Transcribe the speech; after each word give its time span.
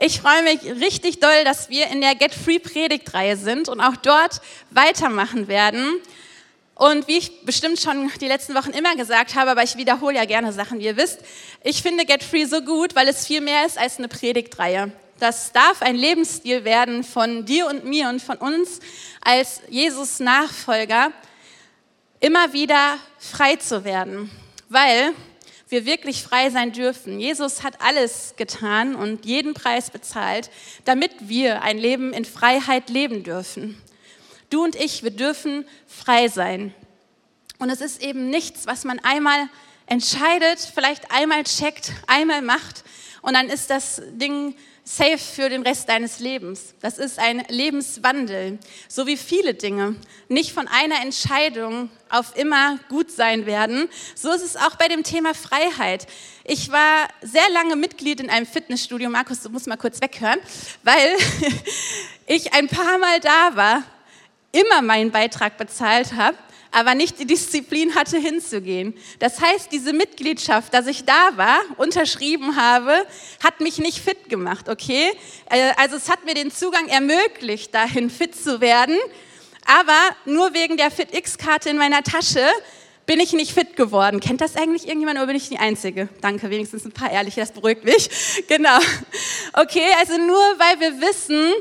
Ich 0.00 0.20
freue 0.20 0.44
mich 0.44 0.62
richtig 0.80 1.18
doll, 1.18 1.42
dass 1.44 1.70
wir 1.70 1.88
in 1.88 2.00
der 2.00 2.14
Get 2.14 2.32
Free 2.32 2.60
Predigtreihe 2.60 3.36
sind 3.36 3.68
und 3.68 3.80
auch 3.80 3.96
dort 3.96 4.40
weitermachen 4.70 5.48
werden. 5.48 6.00
Und 6.76 7.08
wie 7.08 7.18
ich 7.18 7.44
bestimmt 7.44 7.80
schon 7.80 8.08
die 8.20 8.28
letzten 8.28 8.54
Wochen 8.54 8.70
immer 8.70 8.94
gesagt 8.94 9.34
habe, 9.34 9.50
aber 9.50 9.64
ich 9.64 9.76
wiederhole 9.76 10.14
ja 10.14 10.24
gerne 10.24 10.52
Sachen, 10.52 10.78
wie 10.78 10.84
ihr 10.84 10.96
wisst, 10.96 11.18
ich 11.64 11.82
finde 11.82 12.04
Get 12.04 12.22
Free 12.22 12.44
so 12.44 12.60
gut, 12.60 12.94
weil 12.94 13.08
es 13.08 13.26
viel 13.26 13.40
mehr 13.40 13.66
ist 13.66 13.76
als 13.76 13.98
eine 13.98 14.06
Predigtreihe. 14.06 14.92
Das 15.18 15.50
darf 15.50 15.82
ein 15.82 15.96
Lebensstil 15.96 16.64
werden 16.64 17.02
von 17.02 17.44
dir 17.44 17.66
und 17.66 17.84
mir 17.84 18.08
und 18.08 18.22
von 18.22 18.36
uns 18.36 18.78
als 19.20 19.62
Jesus 19.68 20.20
Nachfolger, 20.20 21.10
immer 22.20 22.52
wieder 22.52 22.98
frei 23.18 23.56
zu 23.56 23.82
werden, 23.82 24.30
weil 24.68 25.12
wir 25.68 25.86
wirklich 25.86 26.22
frei 26.22 26.50
sein 26.50 26.72
dürfen. 26.72 27.20
Jesus 27.20 27.62
hat 27.62 27.80
alles 27.80 28.34
getan 28.36 28.94
und 28.94 29.26
jeden 29.26 29.54
Preis 29.54 29.90
bezahlt, 29.90 30.50
damit 30.84 31.12
wir 31.20 31.62
ein 31.62 31.78
Leben 31.78 32.12
in 32.12 32.24
Freiheit 32.24 32.90
leben 32.90 33.22
dürfen. 33.22 33.80
Du 34.50 34.64
und 34.64 34.76
ich, 34.76 35.02
wir 35.02 35.10
dürfen 35.10 35.66
frei 35.86 36.28
sein. 36.28 36.74
Und 37.58 37.70
es 37.70 37.80
ist 37.80 38.02
eben 38.02 38.30
nichts, 38.30 38.66
was 38.66 38.84
man 38.84 38.98
einmal 39.00 39.48
entscheidet, 39.86 40.58
vielleicht 40.74 41.10
einmal 41.10 41.44
checkt, 41.44 41.92
einmal 42.06 42.42
macht 42.42 42.84
und 43.22 43.34
dann 43.34 43.48
ist 43.48 43.70
das 43.70 44.00
Ding 44.12 44.54
safe 44.88 45.18
für 45.18 45.50
den 45.50 45.62
Rest 45.62 45.88
deines 45.90 46.18
Lebens. 46.18 46.74
Das 46.80 46.98
ist 46.98 47.18
ein 47.18 47.44
Lebenswandel, 47.48 48.58
so 48.88 49.06
wie 49.06 49.18
viele 49.18 49.52
Dinge 49.52 49.96
nicht 50.28 50.52
von 50.52 50.66
einer 50.66 51.02
Entscheidung 51.02 51.90
auf 52.08 52.34
immer 52.36 52.78
gut 52.88 53.10
sein 53.10 53.44
werden. 53.44 53.90
So 54.14 54.32
ist 54.32 54.42
es 54.42 54.56
auch 54.56 54.76
bei 54.76 54.88
dem 54.88 55.02
Thema 55.02 55.34
Freiheit. 55.34 56.06
Ich 56.44 56.72
war 56.72 57.06
sehr 57.20 57.48
lange 57.50 57.76
Mitglied 57.76 58.20
in 58.20 58.30
einem 58.30 58.46
Fitnessstudio. 58.46 59.10
Markus, 59.10 59.42
du 59.42 59.50
musst 59.50 59.66
mal 59.66 59.76
kurz 59.76 60.00
weghören, 60.00 60.40
weil 60.82 61.16
ich 62.26 62.54
ein 62.54 62.68
paar 62.68 62.96
Mal 62.96 63.20
da 63.20 63.56
war, 63.56 63.82
immer 64.52 64.80
meinen 64.80 65.10
Beitrag 65.10 65.58
bezahlt 65.58 66.14
habe 66.14 66.38
aber 66.70 66.94
nicht 66.94 67.18
die 67.18 67.26
Disziplin 67.26 67.94
hatte 67.94 68.18
hinzugehen. 68.18 68.94
Das 69.18 69.40
heißt, 69.40 69.72
diese 69.72 69.92
Mitgliedschaft, 69.92 70.72
dass 70.74 70.86
ich 70.86 71.04
da 71.04 71.36
war, 71.36 71.60
unterschrieben 71.76 72.56
habe, 72.56 73.06
hat 73.42 73.60
mich 73.60 73.78
nicht 73.78 73.98
fit 73.98 74.28
gemacht, 74.28 74.68
okay? 74.68 75.10
Äh, 75.50 75.72
also 75.76 75.96
es 75.96 76.08
hat 76.08 76.24
mir 76.24 76.34
den 76.34 76.50
Zugang 76.50 76.88
ermöglicht, 76.88 77.74
dahin 77.74 78.10
fit 78.10 78.36
zu 78.36 78.60
werden, 78.60 78.96
aber 79.64 79.98
nur 80.24 80.54
wegen 80.54 80.76
der 80.76 80.90
FitX-Karte 80.90 81.68
in 81.70 81.76
meiner 81.76 82.02
Tasche 82.02 82.46
bin 83.08 83.20
ich 83.20 83.32
nicht 83.32 83.52
fit 83.52 83.74
geworden. 83.74 84.20
Kennt 84.20 84.42
das 84.42 84.54
eigentlich 84.54 84.86
irgendjemand 84.86 85.18
oder 85.18 85.28
bin 85.28 85.36
ich 85.36 85.48
die 85.48 85.58
Einzige? 85.58 86.10
Danke, 86.20 86.50
wenigstens 86.50 86.84
ein 86.84 86.92
paar 86.92 87.10
Ehrliche, 87.10 87.40
das 87.40 87.52
beruhigt 87.52 87.84
mich. 87.84 88.10
Genau. 88.48 88.78
Okay, 89.54 89.86
also 89.98 90.18
nur 90.18 90.36
weil 90.36 90.80
wir 90.80 91.00
wissen, 91.00 91.52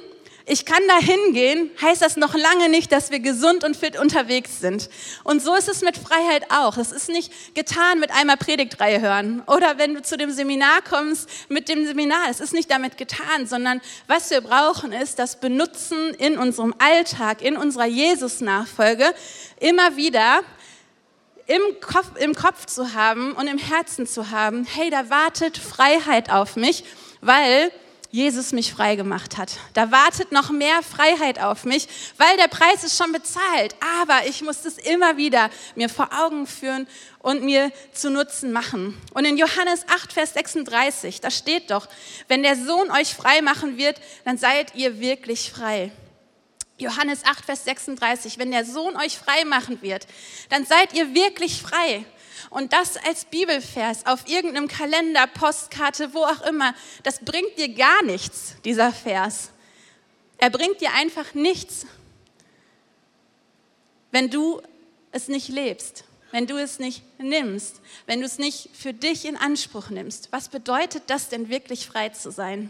ich 0.50 0.66
kann 0.66 0.82
da 0.88 0.98
hingehen, 0.98 1.70
heißt 1.82 2.02
das 2.02 2.16
noch 2.16 2.34
lange 2.34 2.70
nicht, 2.70 2.94
dass 2.94 3.12
wir 3.12 3.20
gesund 3.20 3.66
und 3.66 3.76
fit 3.76 4.00
unterwegs 4.00 4.62
sind. 4.62 4.90
Und 5.26 5.42
so 5.42 5.54
ist 5.54 5.68
es 5.68 5.82
mit 5.82 5.98
Freiheit 5.98 6.50
auch. 6.50 6.78
Es 6.78 6.94
ist 6.94 7.10
nicht 7.10 7.54
getan 7.54 8.00
mit 8.00 8.12
einmal 8.12 8.38
Predigtreihe 8.38 9.02
hören 9.02 9.44
oder 9.46 9.78
wenn 9.78 9.94
du 9.94 10.02
zu 10.02 10.16
dem 10.16 10.32
Seminar 10.32 10.82
kommst 10.90 11.30
mit 11.50 11.68
dem 11.68 11.86
Seminar. 11.86 12.30
Es 12.30 12.40
ist 12.40 12.54
nicht 12.54 12.72
damit 12.72 12.98
getan, 12.98 13.46
sondern 13.46 13.82
was 14.08 14.30
wir 14.30 14.40
brauchen 14.40 14.94
ist 14.94 15.20
das 15.20 15.42
Benutzen 15.42 16.14
in 16.14 16.38
unserem 16.38 16.74
Alltag, 16.80 17.42
in 17.42 17.58
unserer 17.58 17.88
Jesus-Nachfolge 17.88 19.14
immer 19.60 19.98
wieder 19.98 20.44
im 21.46 21.62
Kopf, 21.82 22.12
im 22.20 22.34
Kopf 22.34 22.66
zu 22.68 22.94
haben 22.94 23.34
und 23.34 23.48
im 23.48 23.58
Herzen 23.58 24.08
zu 24.08 24.32
haben, 24.32 24.66
hey, 24.66 24.90
da 24.90 25.10
wartet 25.10 25.58
Freiheit 25.58 26.32
auf 26.32 26.56
mich, 26.56 26.86
weil 27.20 27.72
Jesus 28.18 28.52
mich 28.52 28.74
frei 28.74 28.96
gemacht 28.96 29.38
hat. 29.38 29.52
Da 29.76 29.92
wartet 29.92 30.32
noch 30.32 30.50
mehr 30.50 30.82
Freiheit 30.82 31.40
auf 31.40 31.66
mich, 31.66 31.88
weil 32.18 32.36
der 32.38 32.48
Preis 32.48 32.84
ist 32.84 32.98
schon 32.98 33.12
bezahlt. 33.12 33.76
Aber 34.02 34.26
ich 34.26 34.42
muss 34.42 34.64
das 34.64 34.80
immer 34.80 35.18
wieder 35.18 35.52
mir 35.76 35.88
vor 35.88 36.10
Augen 36.12 36.48
führen 36.48 36.88
und 37.20 37.44
mir 37.44 37.72
zu 37.94 38.10
Nutzen 38.10 38.52
machen. 38.52 39.00
Und 39.14 39.26
in 39.26 39.38
Johannes 39.38 39.88
8, 39.88 40.12
Vers 40.12 40.34
36, 40.34 41.22
da 41.22 41.30
steht 41.30 41.70
doch, 41.70 41.88
wenn 42.28 42.42
der 42.42 42.56
Sohn 42.56 42.90
euch 42.90 43.14
frei 43.14 43.44
machen 43.44 43.78
wird, 43.78 44.02
dann 44.26 44.40
seid 44.40 44.74
ihr 44.74 45.00
wirklich 45.00 45.52
frei. 45.52 45.92
Johannes 46.80 47.24
8, 47.24 47.46
Vers 47.46 47.66
36, 47.66 48.40
wenn 48.40 48.50
der 48.50 48.66
Sohn 48.66 48.96
euch 48.98 49.16
frei 49.16 49.46
machen 49.46 49.84
wird, 49.84 50.08
dann 50.50 50.66
seid 50.66 50.92
ihr 50.94 51.14
wirklich 51.14 51.62
frei. 51.62 52.04
Und 52.50 52.74
das 52.74 52.98
als 52.98 53.26
Bibelvers 53.26 54.06
auf 54.06 54.28
irgendeinem 54.28 54.68
Kalender, 54.68 55.28
Postkarte, 55.28 56.14
wo 56.14 56.24
auch 56.24 56.42
immer, 56.42 56.74
das 57.04 57.20
bringt 57.20 57.58
dir 57.58 57.70
gar 57.74 58.04
nichts, 58.04 58.56
dieser 58.64 58.92
Vers. 58.92 59.52
Er 60.38 60.50
bringt 60.50 60.82
dir 60.82 60.94
einfach 60.94 61.34
nichts, 61.34 61.86
wenn 64.12 64.30
du 64.30 64.62
es 65.12 65.28
nicht 65.28 65.50
lebst, 65.50 66.06
wenn 66.32 66.48
du 66.48 66.58
es 66.58 66.80
nicht 66.80 67.04
nimmst, 67.20 67.82
wenn 68.06 68.20
du 68.20 68.26
es 68.26 68.38
nicht 68.38 68.70
für 68.74 68.94
dich 68.94 69.26
in 69.26 69.36
Anspruch 69.36 69.90
nimmst. 69.90 70.30
Was 70.32 70.50
bedeutet 70.50 71.04
das 71.08 71.30
denn 71.30 71.50
wirklich 71.50 71.88
frei 71.88 72.10
zu 72.10 72.32
sein? 72.32 72.70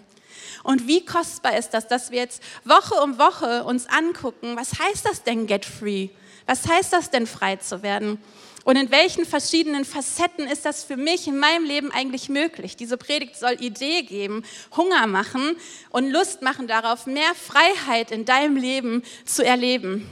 Und 0.64 0.88
wie 0.88 1.06
kostbar 1.06 1.58
ist 1.58 1.72
das, 1.72 1.88
dass 1.88 2.12
wir 2.12 2.20
jetzt 2.20 2.42
Woche 2.64 2.96
um 2.96 3.18
Woche 3.18 3.64
uns 3.64 3.88
angucken, 3.88 4.56
was 4.56 4.80
heißt 4.80 5.06
das 5.06 5.24
denn 5.24 5.48
get 5.48 5.66
free? 5.66 6.10
Was 6.46 6.68
heißt 6.68 6.94
das 6.94 7.10
denn 7.10 7.28
frei 7.28 7.58
zu 7.58 7.84
werden? 7.84 8.22
Und 8.68 8.76
in 8.76 8.92
welchen 8.92 9.24
verschiedenen 9.24 9.86
Facetten 9.86 10.46
ist 10.46 10.66
das 10.66 10.84
für 10.84 10.98
mich 10.98 11.26
in 11.26 11.40
meinem 11.40 11.64
Leben 11.64 11.90
eigentlich 11.90 12.28
möglich? 12.28 12.76
Diese 12.76 12.98
Predigt 12.98 13.38
soll 13.38 13.56
Idee 13.64 14.02
geben, 14.02 14.44
Hunger 14.76 15.08
machen 15.08 15.56
und 15.90 16.10
Lust 16.12 16.42
machen 16.42 16.68
darauf, 16.68 17.06
mehr 17.06 17.34
Freiheit 17.34 18.12
in 18.12 18.26
deinem 18.26 18.58
Leben 18.58 19.04
zu 19.24 19.42
erleben. 19.42 20.06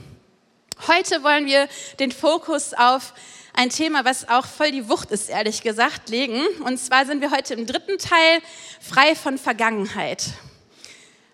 Heute 0.86 1.22
wollen 1.22 1.44
wir 1.44 1.68
den 1.98 2.10
Fokus 2.10 2.72
auf 2.72 3.12
ein 3.52 3.68
Thema, 3.68 4.06
was 4.06 4.26
auch 4.26 4.46
voll 4.46 4.70
die 4.70 4.88
Wucht 4.88 5.10
ist, 5.10 5.28
ehrlich 5.28 5.60
gesagt, 5.60 6.08
legen. 6.08 6.40
Und 6.64 6.78
zwar 6.78 7.04
sind 7.04 7.20
wir 7.20 7.32
heute 7.32 7.52
im 7.52 7.66
dritten 7.66 7.98
Teil 7.98 8.40
frei 8.80 9.14
von 9.14 9.36
Vergangenheit. 9.36 10.28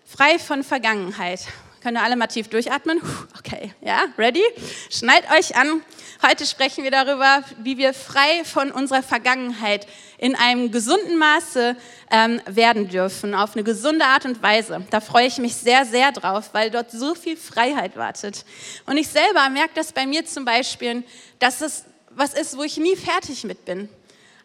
Frei 0.05 0.39
von 0.39 0.61
Vergangenheit. 0.61 1.39
Können 1.81 1.95
alle 1.95 2.17
mal 2.17 2.27
tief 2.27 2.49
durchatmen? 2.49 3.01
Okay, 3.39 3.73
ja, 3.79 4.07
ready? 4.17 4.43
Schneid 4.89 5.23
euch 5.31 5.55
an. 5.55 5.81
Heute 6.25 6.45
sprechen 6.45 6.85
wir 6.85 6.91
darüber, 6.91 7.43
wie 7.57 7.77
wir 7.77 7.93
frei 7.93 8.45
von 8.45 8.71
unserer 8.71 9.03
Vergangenheit 9.03 9.85
in 10.17 10.35
einem 10.35 10.71
gesunden 10.71 11.17
Maße 11.17 11.75
ähm, 12.11 12.41
werden 12.45 12.87
dürfen, 12.87 13.35
auf 13.35 13.55
eine 13.55 13.65
gesunde 13.65 14.05
Art 14.05 14.23
und 14.23 14.41
Weise. 14.41 14.85
Da 14.89 15.01
freue 15.01 15.27
ich 15.27 15.37
mich 15.39 15.53
sehr, 15.53 15.83
sehr 15.83 16.13
drauf, 16.13 16.51
weil 16.53 16.71
dort 16.71 16.91
so 16.91 17.13
viel 17.13 17.35
Freiheit 17.35 17.97
wartet. 17.97 18.45
Und 18.85 18.95
ich 18.95 19.09
selber 19.09 19.49
merke 19.49 19.73
das 19.75 19.91
bei 19.91 20.07
mir 20.07 20.25
zum 20.25 20.45
Beispiel, 20.45 21.03
dass 21.39 21.59
es 21.59 21.83
was 22.11 22.33
ist, 22.33 22.55
wo 22.55 22.63
ich 22.63 22.77
nie 22.77 22.95
fertig 22.95 23.43
mit 23.43 23.65
bin. 23.65 23.89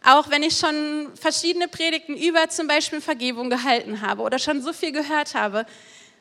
Auch 0.05 0.31
wenn 0.31 0.43
ich 0.43 0.59
schon 0.59 1.13
verschiedene 1.15 1.69
Predigten 1.69 2.17
über 2.17 2.49
zum 2.49 2.67
Beispiel 2.67 3.01
Vergebung 3.01 3.51
gehalten 3.51 4.01
habe 4.01 4.23
oder 4.23 4.41
schon 4.41 4.63
so 4.63 4.73
viel 4.73 4.91
gehört 4.91 5.37
habe, 5.37 5.65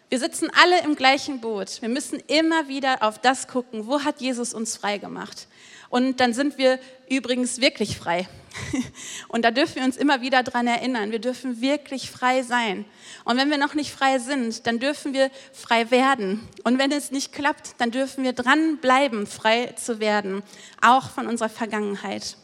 wir 0.10 0.20
sitzen 0.20 0.50
alle 0.54 0.82
im 0.84 0.96
gleichen 0.96 1.42
Boot. 1.42 1.82
Wir 1.82 1.90
müssen 1.90 2.22
immer 2.28 2.68
wieder 2.70 3.04
auf 3.04 3.20
das 3.20 3.48
gucken, 3.48 3.88
wo 3.88 4.04
hat 4.04 4.22
Jesus 4.22 4.54
uns 4.54 4.78
frei 4.78 5.00
gemacht. 5.00 5.48
Und 5.90 6.20
dann 6.20 6.34
sind 6.34 6.58
wir 6.58 6.80
übrigens 7.10 7.60
wirklich 7.60 7.98
frei. 7.98 8.28
Und 9.28 9.44
da 9.44 9.52
dürfen 9.52 9.76
wir 9.76 9.84
uns 9.84 9.98
immer 9.98 10.22
wieder 10.22 10.44
dran 10.44 10.68
erinnern. 10.68 11.12
Wir 11.12 11.20
dürfen 11.20 11.62
wirklich 11.62 12.10
frei 12.10 12.42
sein. 12.44 12.86
Und 13.26 13.38
wenn 13.38 13.50
wir 13.50 13.58
noch 13.58 13.74
nicht 13.74 13.92
frei 13.92 14.20
sind, 14.20 14.66
dann 14.66 14.80
dürfen 14.80 15.14
wir 15.14 15.30
frei 15.54 15.92
werden. 15.92 16.48
Und 16.64 16.80
wenn 16.80 16.92
es 16.92 17.12
nicht 17.12 17.34
klappt, 17.34 17.76
dann 17.78 17.92
dürfen 17.92 18.24
wir 18.24 18.34
dranbleiben, 18.34 19.28
frei 19.28 19.74
zu 19.78 20.00
werden. 20.00 20.44
Auch 20.82 21.10
von 21.10 21.28
unserer 21.28 21.50
Vergangenheit. 21.50 22.38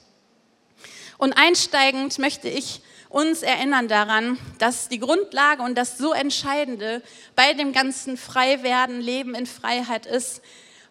Und 1.18 1.34
einsteigend 1.34 2.20
möchte 2.20 2.50
ich 2.50 2.82
uns 3.14 3.44
erinnern 3.44 3.88
daran, 3.88 4.40
dass 4.58 4.90
die 4.90 5.00
Grundlage 5.00 5.62
und 5.62 5.76
das 5.76 5.98
so 5.98 6.14
Entscheidende 6.14 7.02
bei 7.36 7.54
dem 7.54 7.72
ganzen 7.72 8.18
Freiwerden, 8.18 9.00
Leben 9.00 9.36
in 9.36 9.46
Freiheit 9.46 10.06
ist, 10.06 10.42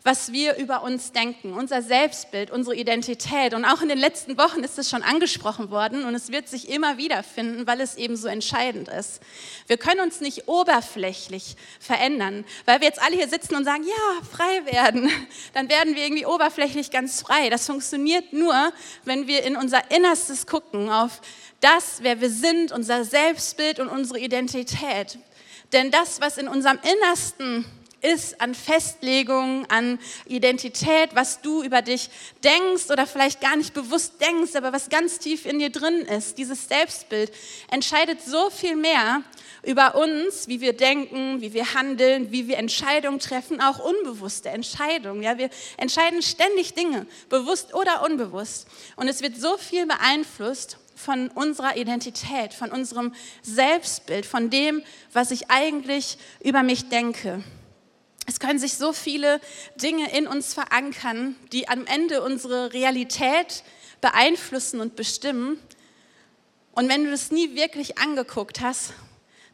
was 0.04 0.32
wir 0.32 0.56
über 0.56 0.82
uns 0.82 1.12
denken, 1.12 1.52
unser 1.52 1.80
Selbstbild, 1.80 2.50
unsere 2.50 2.74
Identität. 2.74 3.54
Und 3.54 3.64
auch 3.64 3.82
in 3.82 3.88
den 3.88 3.98
letzten 3.98 4.36
Wochen 4.36 4.60
ist 4.64 4.78
es 4.78 4.90
schon 4.90 5.02
angesprochen 5.02 5.70
worden 5.70 6.04
und 6.04 6.14
es 6.14 6.32
wird 6.32 6.48
sich 6.48 6.69
immer 6.69 6.96
wieder 6.96 7.22
finden, 7.22 7.66
weil 7.66 7.80
es 7.80 7.94
eben 7.96 8.16
so 8.16 8.26
entscheidend 8.26 8.88
ist. 8.88 9.20
Wir 9.69 9.76
können 9.76 10.00
uns 10.00 10.20
nicht 10.20 10.48
oberflächlich 10.48 11.56
verändern, 11.78 12.44
weil 12.64 12.80
wir 12.80 12.88
jetzt 12.88 13.00
alle 13.00 13.14
hier 13.14 13.28
sitzen 13.28 13.54
und 13.54 13.64
sagen, 13.64 13.84
ja, 13.84 14.26
frei 14.26 14.72
werden. 14.72 15.10
Dann 15.54 15.69
werden 15.69 15.94
wir 15.94 16.02
irgendwie 16.02 16.26
oberflächlich 16.26 16.90
ganz 16.90 17.22
frei. 17.22 17.48
Das 17.48 17.66
funktioniert 17.66 18.32
nur, 18.32 18.72
wenn 19.04 19.28
wir 19.28 19.44
in 19.44 19.56
unser 19.56 19.90
Innerstes 19.92 20.46
gucken, 20.46 20.90
auf 20.90 21.20
das, 21.62 21.98
wer 22.02 22.20
wir 22.20 22.30
sind, 22.30 22.72
unser 22.72 23.04
Selbstbild 23.04 23.80
und 23.80 23.88
unsere 23.88 24.18
Identität. 24.18 25.18
Denn 25.72 25.90
das, 25.90 26.20
was 26.20 26.36
in 26.36 26.48
unserem 26.48 26.78
Innersten 26.82 27.64
ist 28.02 28.40
an 28.40 28.54
Festlegung, 28.54 29.64
an 29.70 29.98
Identität, 30.26 31.14
was 31.14 31.40
du 31.40 31.62
über 31.62 31.82
dich 31.82 32.10
denkst 32.42 32.90
oder 32.90 33.06
vielleicht 33.06 33.40
gar 33.40 33.56
nicht 33.56 33.74
bewusst 33.74 34.20
denkst, 34.20 34.56
aber 34.56 34.72
was 34.72 34.90
ganz 34.90 35.18
tief 35.20 35.46
in 35.46 35.60
dir 35.60 35.70
drin 35.70 36.00
ist. 36.00 36.36
Dieses 36.36 36.68
Selbstbild 36.68 37.32
entscheidet 37.70 38.20
so 38.20 38.50
viel 38.50 38.74
mehr 38.74 39.22
über 39.62 39.94
uns, 39.94 40.48
wie 40.48 40.60
wir 40.60 40.72
denken, 40.72 41.40
wie 41.40 41.52
wir 41.52 41.74
handeln, 41.74 42.32
wie 42.32 42.48
wir 42.48 42.58
Entscheidungen 42.58 43.20
treffen, 43.20 43.60
auch 43.60 43.78
unbewusste 43.78 44.48
Entscheidungen. 44.48 45.22
Ja, 45.22 45.38
wir 45.38 45.50
entscheiden 45.76 46.22
ständig 46.22 46.74
Dinge, 46.74 47.06
bewusst 47.28 47.72
oder 47.72 48.04
unbewusst. 48.04 48.66
Und 48.96 49.06
es 49.06 49.22
wird 49.22 49.36
so 49.36 49.56
viel 49.56 49.86
beeinflusst 49.86 50.78
von 50.94 51.28
unserer 51.28 51.76
Identität, 51.76 52.54
von 52.54 52.70
unserem 52.70 53.14
Selbstbild, 53.42 54.26
von 54.26 54.50
dem, 54.50 54.82
was 55.12 55.30
ich 55.30 55.50
eigentlich 55.50 56.18
über 56.42 56.62
mich 56.62 56.88
denke. 56.88 57.42
Es 58.26 58.38
können 58.38 58.58
sich 58.58 58.74
so 58.74 58.92
viele 58.92 59.40
Dinge 59.76 60.16
in 60.16 60.26
uns 60.26 60.54
verankern, 60.54 61.36
die 61.52 61.68
am 61.68 61.86
Ende 61.86 62.22
unsere 62.22 62.72
Realität 62.72 63.64
beeinflussen 64.00 64.80
und 64.80 64.96
bestimmen. 64.96 65.58
Und 66.72 66.88
wenn 66.88 67.04
du 67.04 67.10
das 67.10 67.32
nie 67.32 67.54
wirklich 67.54 67.98
angeguckt 67.98 68.60
hast, 68.60 68.92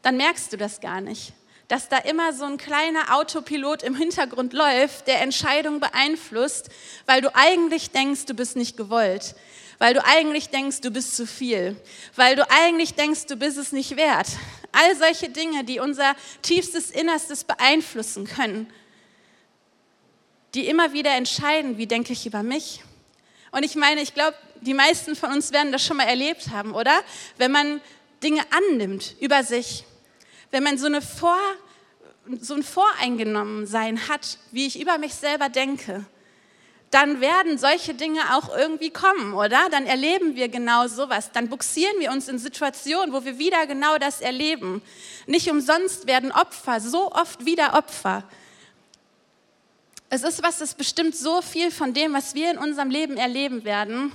dann 0.02 0.17
merkst 0.17 0.52
du 0.52 0.56
das 0.56 0.81
gar 0.81 1.00
nicht. 1.00 1.32
Dass 1.69 1.88
da 1.88 1.99
immer 1.99 2.32
so 2.32 2.44
ein 2.44 2.56
kleiner 2.56 3.14
Autopilot 3.17 3.82
im 3.82 3.94
Hintergrund 3.94 4.52
läuft, 4.52 5.06
der 5.06 5.20
Entscheidungen 5.20 5.81
beeinflusst, 5.81 6.70
weil 7.06 7.20
du 7.20 7.34
eigentlich 7.34 7.91
denkst, 7.91 8.26
du 8.26 8.34
bist 8.34 8.56
nicht 8.56 8.76
gewollt, 8.76 9.34
weil 9.79 9.95
du 9.95 10.05
eigentlich 10.05 10.51
denkst, 10.51 10.81
du 10.81 10.91
bist 10.91 11.17
zu 11.17 11.27
viel, 11.27 11.77
weil 12.17 12.37
du 12.37 12.49
eigentlich 12.51 12.95
denkst, 12.95 13.27
du 13.27 13.37
bist 13.37 13.59
es 13.59 13.73
nicht 13.73 13.97
wert. 13.97 14.29
All 14.73 14.97
solche 14.97 15.29
Dinge, 15.29 15.65
die 15.65 15.81
unser 15.81 16.15
tiefstes 16.43 16.91
Innerstes 16.91 17.45
beeinflussen 17.45 18.27
können, 18.27 18.71
die 20.55 20.67
immer 20.67 20.93
wieder 20.93 21.13
entscheiden, 21.13 21.79
wie 21.79 21.87
denke 21.87 22.13
ich 22.13 22.27
über 22.27 22.43
mich. 22.43 22.83
Und 23.51 23.65
ich 23.65 23.77
meine, 23.77 24.03
ich 24.03 24.15
glaube, 24.15 24.37
die 24.61 24.75
meisten 24.75 25.15
von 25.15 25.33
uns 25.33 25.53
werden 25.53 25.73
das 25.73 25.85
schon 25.85 25.97
mal 25.97 26.05
erlebt 26.05 26.51
haben, 26.51 26.75
oder? 26.75 27.01
Wenn 27.37 27.53
man 27.53 27.81
Dinge 28.23 28.43
annimmt 28.51 29.15
über 29.21 29.43
sich, 29.45 29.85
wenn 30.51 30.63
man 30.63 30.79
so, 30.79 30.87
eine 30.87 31.01
Vor, 31.03 31.39
so 32.41 32.55
ein 32.55 32.63
Voreingenommensein 32.63 34.09
hat, 34.09 34.39
wie 34.51 34.67
ich 34.67 34.81
über 34.81 34.99
mich 34.99 35.15
selber 35.15 35.49
denke, 35.49 36.05
dann 36.90 37.20
werden 37.20 37.58
solche 37.58 37.93
Dinge 37.93 38.35
auch 38.35 38.56
irgendwie 38.56 38.90
kommen, 38.90 39.35
oder? 39.35 39.69
Dann 39.70 39.87
erleben 39.87 40.37
wir 40.37 40.49
genau 40.49 40.87
sowas. 40.87 41.31
Dann 41.32 41.49
buxieren 41.49 41.99
wir 41.99 42.11
uns 42.11 42.29
in 42.29 42.38
Situationen, 42.38 43.12
wo 43.12 43.25
wir 43.25 43.38
wieder 43.38 43.67
genau 43.67 43.99
das 43.99 44.20
erleben. 44.20 44.81
Nicht 45.26 45.50
umsonst 45.50 46.06
werden 46.06 46.32
Opfer 46.32 46.81
so 46.81 47.12
oft 47.12 47.44
wieder 47.44 47.75
Opfer. 47.75 48.25
Es 50.08 50.23
ist 50.23 50.43
was, 50.43 50.58
das 50.58 50.75
bestimmt 50.75 51.14
so 51.14 51.43
viel 51.43 51.70
von 51.70 51.93
dem, 51.93 52.14
was 52.14 52.35
wir 52.35 52.50
in 52.50 52.56
unserem 52.56 52.88
Leben 52.88 53.19
erleben 53.19 53.64
werden, 53.64 54.11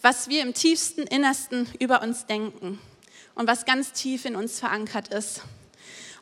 was 0.00 0.28
wir 0.28 0.42
im 0.42 0.54
tiefsten 0.54 1.02
Innersten 1.02 1.68
über 1.80 2.02
uns 2.02 2.26
denken 2.26 2.78
und 3.34 3.48
was 3.48 3.64
ganz 3.64 3.92
tief 3.92 4.24
in 4.24 4.36
uns 4.36 4.60
verankert 4.60 5.08
ist. 5.08 5.42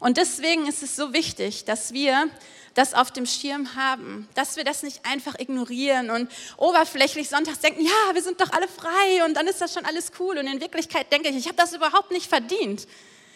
Und 0.00 0.16
deswegen 0.16 0.66
ist 0.66 0.82
es 0.82 0.96
so 0.96 1.12
wichtig, 1.12 1.66
dass 1.66 1.92
wir 1.92 2.30
das 2.78 2.94
auf 2.94 3.10
dem 3.10 3.26
Schirm 3.26 3.74
haben, 3.74 4.28
dass 4.34 4.56
wir 4.56 4.62
das 4.62 4.84
nicht 4.84 5.04
einfach 5.04 5.38
ignorieren 5.38 6.10
und 6.10 6.30
oberflächlich 6.56 7.28
sonntags 7.28 7.58
denken, 7.58 7.82
ja, 7.82 8.14
wir 8.14 8.22
sind 8.22 8.40
doch 8.40 8.52
alle 8.52 8.68
frei 8.68 9.24
und 9.26 9.34
dann 9.34 9.48
ist 9.48 9.60
das 9.60 9.74
schon 9.74 9.84
alles 9.84 10.12
cool. 10.20 10.38
Und 10.38 10.46
in 10.46 10.60
Wirklichkeit 10.60 11.12
denke 11.12 11.28
ich, 11.28 11.36
ich 11.36 11.46
habe 11.46 11.56
das 11.56 11.74
überhaupt 11.74 12.12
nicht 12.12 12.28
verdient, 12.28 12.86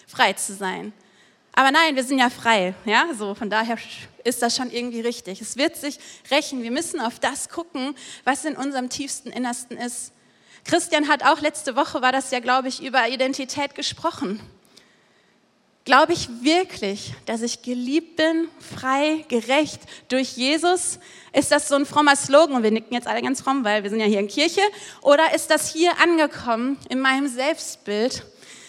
frei 0.06 0.32
zu 0.34 0.54
sein. 0.54 0.92
Aber 1.54 1.72
nein, 1.72 1.96
wir 1.96 2.04
sind 2.04 2.18
ja 2.18 2.30
frei, 2.30 2.74
ja, 2.84 3.08
so 3.18 3.34
von 3.34 3.50
daher 3.50 3.76
ist 4.22 4.40
das 4.42 4.56
schon 4.56 4.70
irgendwie 4.70 5.00
richtig. 5.00 5.40
Es 5.40 5.56
wird 5.56 5.76
sich 5.76 5.98
rächen. 6.30 6.62
Wir 6.62 6.70
müssen 6.70 7.00
auf 7.00 7.18
das 7.18 7.48
gucken, 7.48 7.96
was 8.24 8.44
in 8.44 8.56
unserem 8.56 8.88
tiefsten 8.88 9.30
Innersten 9.30 9.76
ist. 9.76 10.12
Christian 10.64 11.08
hat 11.08 11.24
auch 11.24 11.40
letzte 11.40 11.74
Woche, 11.74 12.00
war 12.00 12.12
das 12.12 12.30
ja, 12.30 12.38
glaube 12.38 12.68
ich, 12.68 12.80
über 12.80 13.08
Identität 13.08 13.74
gesprochen. 13.74 14.40
Glaube 15.84 16.12
ich 16.12 16.28
wirklich, 16.42 17.12
dass 17.26 17.42
ich 17.42 17.62
geliebt 17.62 18.14
bin, 18.14 18.48
frei, 18.60 19.24
gerecht 19.28 19.80
durch 20.08 20.36
Jesus? 20.36 21.00
Ist 21.32 21.50
das 21.50 21.66
so 21.66 21.74
ein 21.74 21.86
frommer 21.86 22.14
Slogan 22.14 22.54
und 22.54 22.62
wir 22.62 22.70
nicken 22.70 22.94
jetzt 22.94 23.08
alle 23.08 23.20
ganz 23.20 23.40
fromm, 23.40 23.64
weil 23.64 23.82
wir 23.82 23.90
sind 23.90 23.98
ja 23.98 24.06
hier 24.06 24.20
in 24.20 24.28
Kirche? 24.28 24.60
Oder 25.00 25.34
ist 25.34 25.50
das 25.50 25.72
hier 25.72 25.90
angekommen 26.00 26.78
in 26.88 27.00
meinem 27.00 27.26
Selbstbild? 27.26 28.24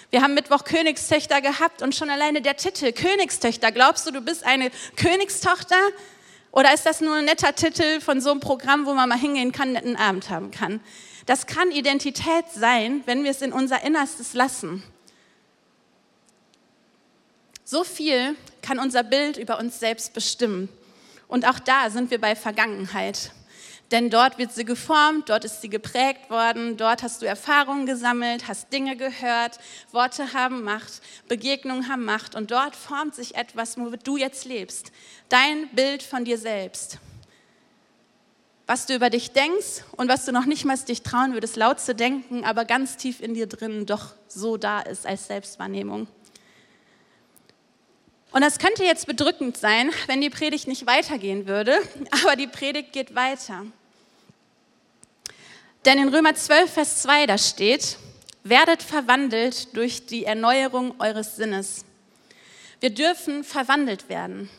Wir 0.10 0.24
haben 0.24 0.34
Mittwoch 0.34 0.64
Königstöchter 0.64 1.40
gehabt 1.42 1.84
und 1.84 1.94
schon 1.94 2.10
alleine 2.10 2.42
der 2.42 2.58
Titel 2.58 2.92
Königstöchter. 2.92 3.72
Glaubst 3.72 4.08
du, 4.08 4.12
du 4.12 4.22
bist 4.22 4.44
eine 4.44 4.72
Königstochter? 4.96 5.78
Oder 6.52 6.74
ist 6.74 6.86
das 6.88 7.00
nur 7.00 7.16
ein 7.16 7.26
netter 7.26 7.54
Titel 7.54 8.02
von 8.02 8.22
so 8.22 8.32
einem 8.32 8.40
Programm, 8.40 8.88
wo 8.88 8.94
man 8.96 9.08
mal 9.08 9.20
hingehen 9.20 9.52
kann, 9.52 9.70
einen 9.70 9.74
netten 9.74 9.96
Abend 9.98 10.32
haben 10.32 10.50
kann? 10.50 10.82
Das 11.28 11.46
kann 11.46 11.70
Identität 11.70 12.46
sein, 12.56 13.04
wenn 13.06 13.24
wir 13.24 13.30
es 13.30 13.44
in 13.44 13.54
unser 13.54 13.84
Innerstes 13.84 14.34
lassen. 14.34 14.84
So 17.74 17.84
viel 17.84 18.36
kann 18.62 18.78
unser 18.78 19.02
Bild 19.02 19.36
über 19.36 19.58
uns 19.58 19.80
selbst 19.80 20.14
bestimmen. 20.14 20.70
Und 21.28 21.48
auch 21.50 21.58
da 21.58 21.90
sind 21.90 22.12
wir 22.12 22.22
bei 22.22 22.36
Vergangenheit. 22.36 23.32
Denn 23.90 24.12
dort 24.12 24.38
wird 24.38 24.54
sie 24.54 24.64
geformt, 24.64 25.30
dort 25.30 25.44
ist 25.44 25.62
sie 25.62 25.70
geprägt 25.70 26.30
worden, 26.30 26.78
dort 26.78 27.02
hast 27.02 27.24
du 27.24 27.26
Erfahrungen 27.26 27.88
gesammelt, 27.88 28.48
hast 28.48 28.72
Dinge 28.72 28.96
gehört, 28.96 29.58
Worte 29.92 30.34
haben 30.34 30.64
Macht, 30.64 31.02
Begegnungen 31.28 31.90
haben 31.90 32.06
Macht 32.06 32.36
und 32.36 32.52
dort 32.52 32.76
formt 32.76 33.16
sich 33.16 33.34
etwas, 33.34 33.76
wo 33.76 33.90
du 33.90 34.18
jetzt 34.18 34.46
lebst. 34.46 34.92
Dein 35.30 35.68
Bild 35.70 36.04
von 36.04 36.26
dir 36.26 36.38
selbst. 36.38 37.00
Was 38.68 38.86
du 38.86 38.94
über 38.94 39.10
dich 39.10 39.32
denkst 39.32 39.84
und 39.98 40.10
was 40.10 40.26
du 40.26 40.32
noch 40.32 40.46
nicht 40.46 40.64
mal 40.64 40.78
dich 40.78 41.02
trauen 41.02 41.34
würdest, 41.34 41.56
laut 41.56 41.80
zu 41.80 41.96
denken, 41.96 42.46
aber 42.46 42.66
ganz 42.66 42.98
tief 42.98 43.20
in 43.20 43.34
dir 43.34 43.48
drin 43.48 43.88
doch 43.88 44.14
so 44.28 44.58
da 44.58 44.82
ist 44.82 45.08
als 45.08 45.26
Selbstwahrnehmung. 45.26 46.08
Und 48.34 48.42
das 48.42 48.58
könnte 48.58 48.84
jetzt 48.84 49.06
bedrückend 49.06 49.58
sein, 49.58 49.92
wenn 50.08 50.20
die 50.20 50.32
Predigt 50.32 50.68
nicht 50.68 50.88
weitergehen 50.88 51.48
würde, 51.48 51.78
aber 52.24 52.36
die 52.36 52.48
Predigt 52.48 52.92
geht 52.92 53.14
weiter. 53.14 53.66
Denn 55.86 56.00
in 56.00 56.10
Römer 56.10 56.34
12, 56.34 56.74
Vers 56.74 57.04
2, 57.04 57.28
da 57.28 57.38
steht, 57.38 58.00
werdet 58.44 58.82
verwandelt 58.82 59.76
durch 59.76 60.08
die 60.08 60.26
Erneuerung 60.26 60.96
eures 61.00 61.36
Sinnes. 61.36 61.86
Wir 62.80 62.90
dürfen 62.90 63.44
verwandelt 63.44 64.10
werden. 64.10 64.50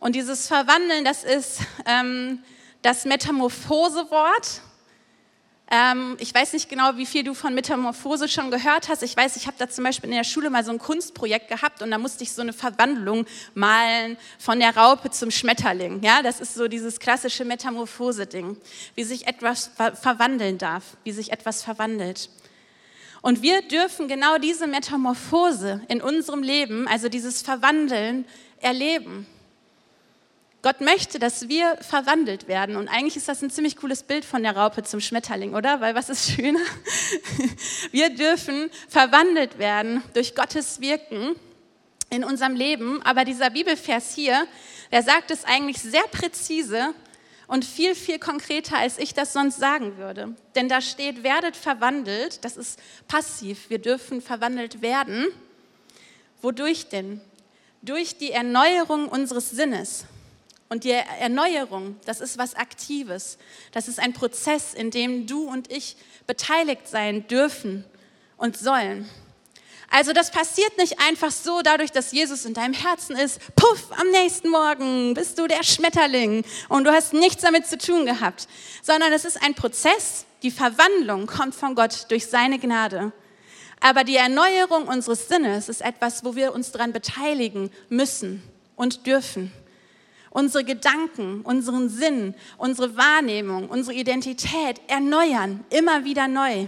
Und 0.00 0.16
dieses 0.16 0.48
Verwandeln, 0.48 1.04
das 1.04 1.22
ist 1.22 1.60
ähm, 1.86 2.42
das 2.82 3.04
Metamorphosewort. 3.04 4.62
Ähm, 5.72 6.16
ich 6.18 6.34
weiß 6.34 6.52
nicht 6.52 6.68
genau, 6.68 6.96
wie 6.96 7.06
viel 7.06 7.22
du 7.22 7.32
von 7.32 7.54
Metamorphose 7.54 8.28
schon 8.28 8.50
gehört 8.50 8.88
hast. 8.88 9.04
Ich 9.04 9.16
weiß, 9.16 9.36
ich 9.36 9.46
habe 9.46 9.56
da 9.56 9.68
zum 9.68 9.84
Beispiel 9.84 10.10
in 10.10 10.16
der 10.16 10.24
Schule 10.24 10.50
mal 10.50 10.64
so 10.64 10.72
ein 10.72 10.78
Kunstprojekt 10.78 11.48
gehabt 11.48 11.80
und 11.80 11.92
da 11.92 11.98
musste 11.98 12.24
ich 12.24 12.32
so 12.32 12.42
eine 12.42 12.52
Verwandlung 12.52 13.24
malen 13.54 14.16
von 14.38 14.58
der 14.58 14.76
Raupe 14.76 15.10
zum 15.10 15.30
Schmetterling. 15.30 16.02
Ja, 16.02 16.22
das 16.22 16.40
ist 16.40 16.54
so 16.54 16.66
dieses 16.66 16.98
klassische 16.98 17.44
Metamorphose-Ding, 17.44 18.56
wie 18.96 19.04
sich 19.04 19.28
etwas 19.28 19.70
ver 19.76 19.94
verwandeln 19.94 20.58
darf, 20.58 20.82
wie 21.04 21.12
sich 21.12 21.30
etwas 21.30 21.62
verwandelt. 21.62 22.30
Und 23.22 23.42
wir 23.42 23.62
dürfen 23.62 24.08
genau 24.08 24.38
diese 24.38 24.66
Metamorphose 24.66 25.82
in 25.88 26.02
unserem 26.02 26.42
Leben, 26.42 26.88
also 26.88 27.08
dieses 27.08 27.42
Verwandeln, 27.42 28.24
erleben. 28.60 29.26
Gott 30.62 30.82
möchte, 30.82 31.18
dass 31.18 31.48
wir 31.48 31.78
verwandelt 31.80 32.46
werden. 32.46 32.76
Und 32.76 32.88
eigentlich 32.88 33.16
ist 33.16 33.28
das 33.28 33.42
ein 33.42 33.50
ziemlich 33.50 33.76
cooles 33.76 34.02
Bild 34.02 34.26
von 34.26 34.42
der 34.42 34.54
Raupe 34.54 34.82
zum 34.82 35.00
Schmetterling, 35.00 35.54
oder? 35.54 35.80
Weil 35.80 35.94
was 35.94 36.10
ist 36.10 36.30
schöner? 36.30 36.60
Wir 37.92 38.10
dürfen 38.10 38.70
verwandelt 38.88 39.58
werden 39.58 40.02
durch 40.12 40.34
Gottes 40.34 40.82
Wirken 40.82 41.34
in 42.10 42.24
unserem 42.24 42.54
Leben. 42.54 43.00
Aber 43.02 43.24
dieser 43.24 43.48
Bibelvers 43.48 44.14
hier, 44.14 44.46
der 44.92 45.02
sagt 45.02 45.30
es 45.30 45.44
eigentlich 45.44 45.78
sehr 45.78 46.06
präzise 46.12 46.92
und 47.46 47.64
viel, 47.64 47.94
viel 47.94 48.18
konkreter, 48.18 48.76
als 48.76 48.98
ich 48.98 49.14
das 49.14 49.32
sonst 49.32 49.58
sagen 49.58 49.96
würde. 49.96 50.34
Denn 50.56 50.68
da 50.68 50.82
steht, 50.82 51.22
werdet 51.22 51.56
verwandelt. 51.56 52.44
Das 52.44 52.58
ist 52.58 52.78
passiv. 53.08 53.70
Wir 53.70 53.78
dürfen 53.78 54.20
verwandelt 54.20 54.82
werden. 54.82 55.26
Wodurch 56.42 56.90
denn? 56.90 57.22
Durch 57.80 58.18
die 58.18 58.32
Erneuerung 58.32 59.08
unseres 59.08 59.50
Sinnes. 59.50 60.04
Und 60.70 60.84
die 60.84 60.92
Erneuerung, 60.92 61.96
das 62.06 62.20
ist 62.20 62.38
was 62.38 62.54
Aktives. 62.54 63.38
Das 63.72 63.88
ist 63.88 63.98
ein 63.98 64.12
Prozess, 64.12 64.72
in 64.72 64.92
dem 64.92 65.26
du 65.26 65.48
und 65.48 65.70
ich 65.70 65.96
beteiligt 66.28 66.86
sein 66.86 67.26
dürfen 67.26 67.84
und 68.36 68.56
sollen. 68.56 69.10
Also 69.90 70.12
das 70.12 70.30
passiert 70.30 70.78
nicht 70.78 71.00
einfach 71.00 71.32
so 71.32 71.60
dadurch, 71.62 71.90
dass 71.90 72.12
Jesus 72.12 72.44
in 72.44 72.54
deinem 72.54 72.74
Herzen 72.74 73.16
ist. 73.16 73.40
Puff, 73.56 73.90
am 73.98 74.08
nächsten 74.12 74.48
Morgen 74.48 75.14
bist 75.14 75.40
du 75.40 75.48
der 75.48 75.64
Schmetterling 75.64 76.44
und 76.68 76.84
du 76.84 76.92
hast 76.92 77.14
nichts 77.14 77.42
damit 77.42 77.66
zu 77.66 77.76
tun 77.76 78.06
gehabt, 78.06 78.46
sondern 78.80 79.12
es 79.12 79.24
ist 79.24 79.42
ein 79.42 79.54
Prozess. 79.56 80.24
Die 80.44 80.52
Verwandlung 80.52 81.26
kommt 81.26 81.56
von 81.56 81.74
Gott 81.74 82.06
durch 82.10 82.28
seine 82.28 82.60
Gnade. 82.60 83.10
Aber 83.80 84.04
die 84.04 84.16
Erneuerung 84.16 84.86
unseres 84.86 85.26
Sinnes 85.26 85.68
ist 85.68 85.80
etwas, 85.80 86.24
wo 86.24 86.36
wir 86.36 86.54
uns 86.54 86.70
daran 86.70 86.92
beteiligen 86.92 87.72
müssen 87.88 88.40
und 88.76 89.08
dürfen. 89.08 89.50
Unsere 90.30 90.64
Gedanken, 90.64 91.42
unseren 91.42 91.88
Sinn, 91.88 92.34
unsere 92.56 92.96
Wahrnehmung, 92.96 93.68
unsere 93.68 93.96
Identität 93.96 94.80
erneuern, 94.86 95.64
immer 95.70 96.04
wieder 96.04 96.28
neu. 96.28 96.66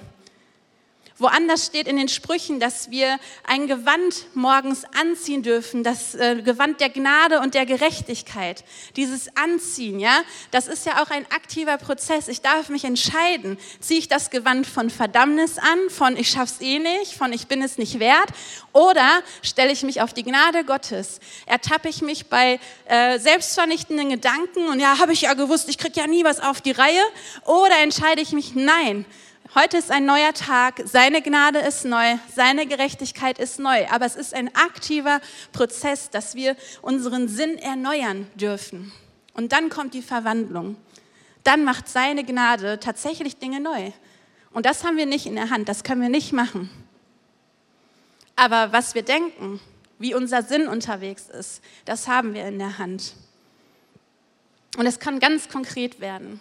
Woanders 1.23 1.67
steht 1.67 1.87
in 1.87 1.97
den 1.97 2.09
Sprüchen, 2.09 2.61
dass 2.61 2.91
wir 2.91 3.19
ein 3.45 3.67
Gewand 3.69 4.27
morgens 4.35 4.85
anziehen 5.01 5.43
dürfen, 5.43 5.85
das 5.85 6.15
äh, 6.15 6.43
Gewand 6.43 6.81
der 6.81 6.91
Gnade 6.91 7.41
und 7.41 7.55
der 7.55 7.65
Gerechtigkeit. 7.65 8.65
Dieses 8.97 9.35
Anziehen, 9.37 10.01
ja, 10.01 10.23
das 10.51 10.67
ist 10.67 10.85
ja 10.85 11.03
auch 11.03 11.11
ein 11.11 11.25
aktiver 11.31 11.79
Prozess. 11.79 12.29
Ich 12.29 12.41
darf 12.41 12.69
mich 12.69 12.85
entscheiden, 12.85 13.57
ziehe 13.81 14.01
ich 14.01 14.09
das 14.09 14.31
Gewand 14.31 14.67
von 14.67 14.91
Verdammnis 14.91 15.59
an, 15.59 15.91
von 15.91 16.17
ich 16.17 16.29
schaff's 16.29 16.61
eh 16.61 16.79
nicht, 16.79 17.15
von 17.15 17.33
ich 17.33 17.47
bin 17.47 17.63
es 17.63 17.79
nicht 17.79 18.01
wert, 18.01 18.29
oder 18.73 19.23
stelle 19.43 19.73
ich 19.73 19.83
mich 19.83 20.01
auf 20.01 20.13
die 20.13 20.25
Gnade 20.25 20.65
Gottes? 20.65 21.21
Ertappe 21.47 21.89
ich 21.89 22.03
mich 22.03 22.27
bei 22.27 22.59
äh, 22.87 23.19
selbstvernichtenden 23.19 24.11
Gedanken 24.11 24.67
und 24.67 24.81
ja, 24.81 24.99
habe 24.99 25.13
ich 25.13 25.23
ja 25.23 25.35
gewusst, 25.35 25.69
ich 25.69 25.79
kriege 25.79 26.01
ja 26.01 26.07
nie 26.07 26.25
was 26.25 26.41
auf 26.41 26.61
die 26.61 26.73
Reihe, 26.73 27.03
oder 27.45 27.79
entscheide 27.81 28.21
ich 28.21 28.33
mich, 28.33 28.55
nein, 28.55 29.05
Heute 29.55 29.77
ist 29.77 29.91
ein 29.91 30.07
neuer 30.07 30.33
Tag, 30.33 30.81
seine 30.87 31.21
Gnade 31.21 31.59
ist 31.59 31.85
neu, 31.85 32.17
seine 32.35 32.67
Gerechtigkeit 32.67 33.39
ist 33.39 33.59
neu, 33.59 33.87
aber 33.91 34.07
es 34.07 34.17
ist 34.17 34.33
ein 34.33 34.55
aktiver 34.55 35.21
Prozess, 35.53 36.09
dass 36.09 36.35
wir 36.35 36.57
unseren 36.81 37.29
Sinn 37.29 37.59
erneuern 37.59 38.27
dürfen. 38.35 38.93
Und 39.35 39.53
dann 39.53 39.69
kommt 39.69 39.93
die 39.93 40.01
Verwandlung. 40.01 40.77
Dann 41.45 41.65
macht 41.65 41.87
seine 41.87 42.25
Gnade 42.25 42.81
tatsächlich 42.81 43.37
Dinge 43.37 43.61
neu. 43.61 43.93
Und 44.55 44.65
das 44.65 44.85
haben 44.85 44.97
wir 44.97 45.05
nicht 45.05 45.27
in 45.27 45.35
der 45.35 45.51
Hand, 45.51 45.69
das 45.69 45.85
können 45.85 46.01
wir 46.01 46.09
nicht 46.09 46.33
machen. 46.33 46.71
Aber 48.37 48.73
was 48.73 48.95
wir 48.95 49.03
denken, 49.03 49.61
wie 49.99 50.15
unser 50.15 50.43
Sinn 50.43 50.67
unterwegs 50.67 51.29
ist, 51.29 51.61
das 51.85 52.09
haben 52.09 52.33
wir 52.33 52.47
in 52.47 52.59
der 52.59 52.79
Hand. 52.79 53.17
Und 54.79 54.87
es 54.87 54.99
kann 54.99 55.21
ganz 55.21 55.51
konkret 55.51 56.01
werden. 56.01 56.41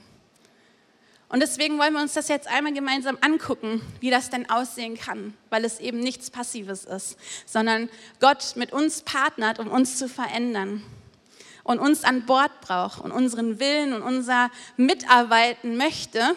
Und 1.31 1.39
deswegen 1.39 1.79
wollen 1.79 1.93
wir 1.93 2.01
uns 2.01 2.13
das 2.13 2.27
jetzt 2.27 2.49
einmal 2.49 2.73
gemeinsam 2.73 3.17
angucken, 3.21 3.81
wie 4.01 4.09
das 4.09 4.29
denn 4.29 4.49
aussehen 4.49 4.97
kann, 4.97 5.33
weil 5.49 5.63
es 5.63 5.79
eben 5.79 6.01
nichts 6.01 6.29
Passives 6.29 6.83
ist, 6.83 7.17
sondern 7.45 7.87
Gott 8.19 8.55
mit 8.57 8.73
uns 8.73 9.03
partnert, 9.03 9.57
um 9.57 9.69
uns 9.69 9.97
zu 9.97 10.09
verändern 10.09 10.83
und 11.63 11.79
uns 11.79 12.03
an 12.03 12.25
Bord 12.25 12.51
braucht 12.59 12.99
und 12.99 13.13
unseren 13.13 13.61
Willen 13.61 13.93
und 13.93 14.01
unser 14.01 14.51
Mitarbeiten 14.75 15.77
möchte, 15.77 16.35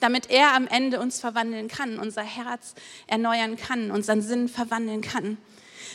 damit 0.00 0.28
er 0.28 0.54
am 0.54 0.66
Ende 0.66 1.00
uns 1.00 1.18
verwandeln 1.18 1.68
kann, 1.68 1.98
unser 1.98 2.22
Herz 2.22 2.74
erneuern 3.06 3.56
kann, 3.56 3.90
unseren 3.90 4.20
Sinn 4.20 4.50
verwandeln 4.50 5.00
kann. 5.00 5.38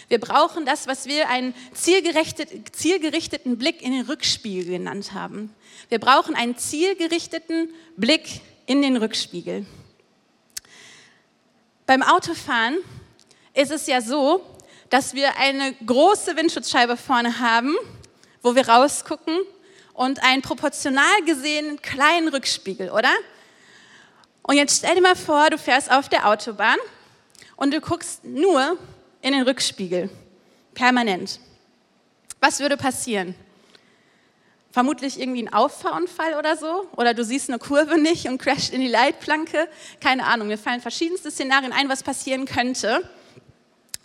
Wir 0.10 0.20
brauchen 0.20 0.66
das, 0.66 0.88
was 0.88 1.06
wir 1.06 1.28
einen 1.30 1.54
zielgerichtet, 1.74 2.76
zielgerichteten 2.76 3.58
Blick 3.58 3.82
in 3.82 3.92
den 3.92 4.06
Rückspiegel 4.06 4.66
genannt 4.66 5.14
haben. 5.14 5.54
Wir 5.90 6.00
brauchen 6.00 6.34
einen 6.34 6.58
zielgerichteten 6.58 7.70
Blick 7.98 8.42
in 8.66 8.82
den 8.82 8.96
Rückspiegel. 8.96 9.66
Beim 11.86 12.04
Autofahren 12.04 12.78
ist 13.54 13.72
es 13.72 13.88
ja 13.88 14.02
so, 14.02 14.46
dass 14.90 15.14
wir 15.14 15.38
eine 15.38 15.74
große 15.86 16.38
Windschutzscheibe 16.38 16.96
vorne 16.96 17.40
haben, 17.40 17.76
wo 18.42 18.56
wir 18.56 18.70
rausgucken 18.70 19.38
und 19.94 20.24
einen 20.24 20.42
proportional 20.42 21.22
gesehen 21.26 21.82
kleinen 21.82 22.30
Rückspiegel, 22.30 22.92
oder? 22.92 23.12
Und 24.44 24.56
jetzt 24.56 24.78
stell 24.78 24.96
dir 24.96 25.02
mal 25.02 25.16
vor, 25.16 25.50
du 25.50 25.58
fährst 25.58 25.92
auf 25.92 26.08
der 26.08 26.28
Autobahn 26.30 26.78
und 27.58 27.74
du 27.74 27.82
guckst 27.82 28.24
nur 28.24 28.78
in 29.22 29.34
den 29.34 29.44
Rückspiegel, 29.44 30.10
permanent. 30.74 31.40
Was 32.40 32.60
würde 32.60 32.78
passieren? 32.78 33.36
Vermutlich 34.72 35.20
irgendwie 35.20 35.42
ein 35.42 35.54
Auffahrunfall 35.54 36.36
oder 36.36 36.56
so. 36.56 36.88
Oder 36.96 37.14
du 37.14 37.24
siehst 37.24 37.50
eine 37.50 37.58
Kurve 37.58 37.98
nicht 37.98 38.28
und 38.28 38.38
crasht 38.38 38.74
in 38.74 38.82
die 38.82 38.88
Leitplanke. 38.88 39.68
Keine 40.02 40.26
Ahnung, 40.26 40.50
mir 40.50 40.58
fallen 40.58 40.82
verschiedenste 40.82 41.32
Szenarien 41.32 41.72
ein, 41.72 41.90
was 41.90 42.04
passieren 42.04 42.46
könnte. 42.46 43.10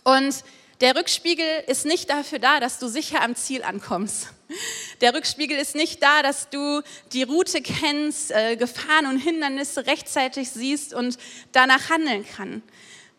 Und 0.03 0.45
der 0.81 0.97
Rückspiegel 0.97 1.47
ist 1.67 1.85
nicht 1.85 2.11
dafür 2.11 2.39
da, 2.39 2.59
dass 2.59 2.79
du 2.79 2.89
sicher 2.89 3.23
am 3.23 3.37
Ziel 3.37 3.63
ankommst. 3.63 4.29
Der 5.01 5.15
Rückspiegel 5.15 5.57
ist 5.59 5.75
nicht 5.75 6.03
da, 6.03 6.23
dass 6.23 6.49
du 6.51 6.83
die 7.13 7.23
Route 7.23 7.63
kennst, 7.63 8.31
äh, 8.33 8.57
Gefahren 8.57 9.07
und 9.07 9.19
Hindernisse 9.19 9.87
rechtzeitig 9.87 10.51
siehst 10.51 10.95
und 10.95 11.19
danach 11.53 11.91
handeln 11.91 12.27
kann, 12.27 12.63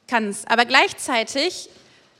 kannst. 0.08 0.50
Aber 0.50 0.66
gleichzeitig 0.66 1.70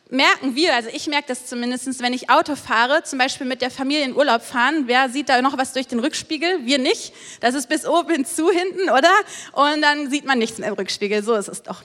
merken 0.10 0.56
wir, 0.56 0.76
also 0.76 0.90
ich 0.94 1.08
merke 1.08 1.28
das 1.28 1.48
zumindest, 1.48 2.02
wenn 2.02 2.14
ich 2.14 2.30
Auto 2.30 2.56
fahre, 2.56 3.04
zum 3.04 3.20
Beispiel 3.20 3.48
mit 3.48 3.62
der 3.62 3.72
Familie 3.72 4.06
in 4.06 4.16
Urlaub 4.16 4.42
fahren, 4.42 4.84
wer 4.86 5.10
sieht 5.10 5.30
da 5.30 5.42
noch 5.42 5.58
was 5.58 5.74
durch 5.74 5.88
den 5.88 6.00
Rückspiegel? 6.00 6.66
Wir 6.66 6.78
nicht. 6.78 7.14
Das 7.40 7.56
ist 7.56 7.68
bis 7.68 7.86
oben 7.86 8.12
hinzu 8.14 8.50
hinten, 8.50 8.90
oder? 8.90 9.12
Und 9.54 9.82
dann 9.82 10.10
sieht 10.10 10.26
man 10.26 10.40
nichts 10.40 10.60
im 10.60 10.74
Rückspiegel, 10.74 11.24
so 11.24 11.34
ist 11.34 11.48
es 11.48 11.64
doch. 11.64 11.84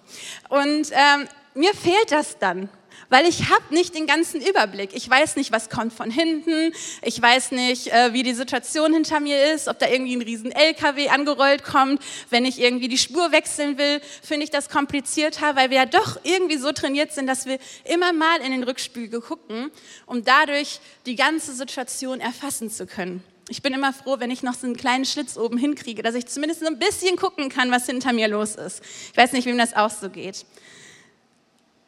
Und 0.49 0.91
ähm, 0.93 1.29
mir 1.55 1.75
fehlt 1.75 2.11
das 2.11 2.39
dann 2.39 2.69
weil 3.11 3.27
ich 3.27 3.51
habe 3.51 3.75
nicht 3.75 3.95
den 3.95 4.07
ganzen 4.07 4.41
Überblick. 4.41 4.91
Ich 4.95 5.09
weiß 5.09 5.37
nicht, 5.37 5.53
was 5.53 5.71
kommt 5.71 5.93
von 5.93 6.11
hinten. 6.11 6.73
Ich 7.03 7.21
weiß 7.21 7.53
nicht, 7.53 7.89
äh, 7.89 8.13
wie 8.13 8.23
die 8.23 8.35
Situation 8.35 8.93
hinter 8.93 9.21
mir 9.21 9.55
ist, 9.55 9.69
ob 9.69 9.79
da 9.79 9.89
irgendwie 9.89 10.17
ein 10.17 10.23
riesen 10.23 10.53
LKW 10.53 11.09
angerollt 11.09 11.65
kommt. 11.65 12.03
Wenn 12.31 12.45
ich 12.45 12.61
irgendwie 12.61 12.89
die 12.89 12.99
Spur 12.99 13.33
wechseln 13.33 13.79
will, 13.79 14.01
finde 14.23 14.45
ich 14.45 14.51
das 14.51 14.69
komplizierter, 14.69 15.57
weil 15.57 15.71
wir 15.71 15.79
ja 15.79 15.87
doch 15.87 16.19
irgendwie 16.23 16.59
so 16.59 16.73
trainiert 16.73 17.13
sind, 17.13 17.27
dass 17.27 17.47
wir 17.47 17.59
immer 17.85 18.13
mal 18.13 18.41
in 18.41 18.53
den 18.53 18.63
Rückspiegel 18.63 19.21
gucken, 19.21 19.71
um 20.07 20.25
dadurch 20.25 20.81
die 21.07 21.17
ganze 21.17 21.55
Situation 21.55 22.21
erfassen 22.21 22.71
zu 22.71 22.87
können. 22.87 23.25
Ich 23.51 23.63
bin 23.63 23.73
immer 23.73 23.95
froh, 23.95 24.17
wenn 24.19 24.31
ich 24.31 24.43
noch 24.43 24.53
so 24.53 24.67
einen 24.67 24.77
kleinen 24.77 25.07
Schlitz 25.07 25.39
oben 25.39 25.57
hinkriege, 25.57 26.03
dass 26.03 26.15
ich 26.15 26.27
zumindest 26.27 26.61
so 26.61 26.67
ein 26.67 26.79
bisschen 26.79 27.17
gucken 27.17 27.49
kann, 27.49 27.71
was 27.71 27.87
hinter 27.87 28.13
mir 28.13 28.29
los 28.29 28.57
ist. 28.57 28.83
Ich 29.11 29.17
weiß 29.17 29.33
nicht, 29.33 29.47
wem 29.47 29.57
das 29.57 29.75
auch 29.75 29.91
so 29.91 30.11
geht. 30.11 30.45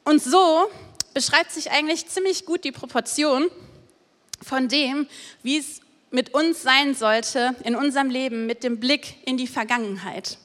Und 0.05 0.23
so 0.23 0.71
beschreibt 1.15 1.53
sich 1.53 1.71
eigentlich 1.71 2.07
ziemlich 2.09 2.45
gut 2.47 2.65
die 2.65 2.73
Proportion 2.73 3.51
von 4.43 4.69
dem, 4.69 5.07
wie 5.43 5.59
es 5.59 5.81
mit 6.11 6.35
uns 6.35 6.63
sein 6.63 6.95
sollte 6.95 7.55
in 7.65 7.77
unserem 7.77 8.11
Leben 8.11 8.47
mit 8.47 8.65
dem 8.65 8.81
Blick 8.81 9.17
in 9.27 9.37
die 9.37 9.47
Vergangenheit. 9.47 10.39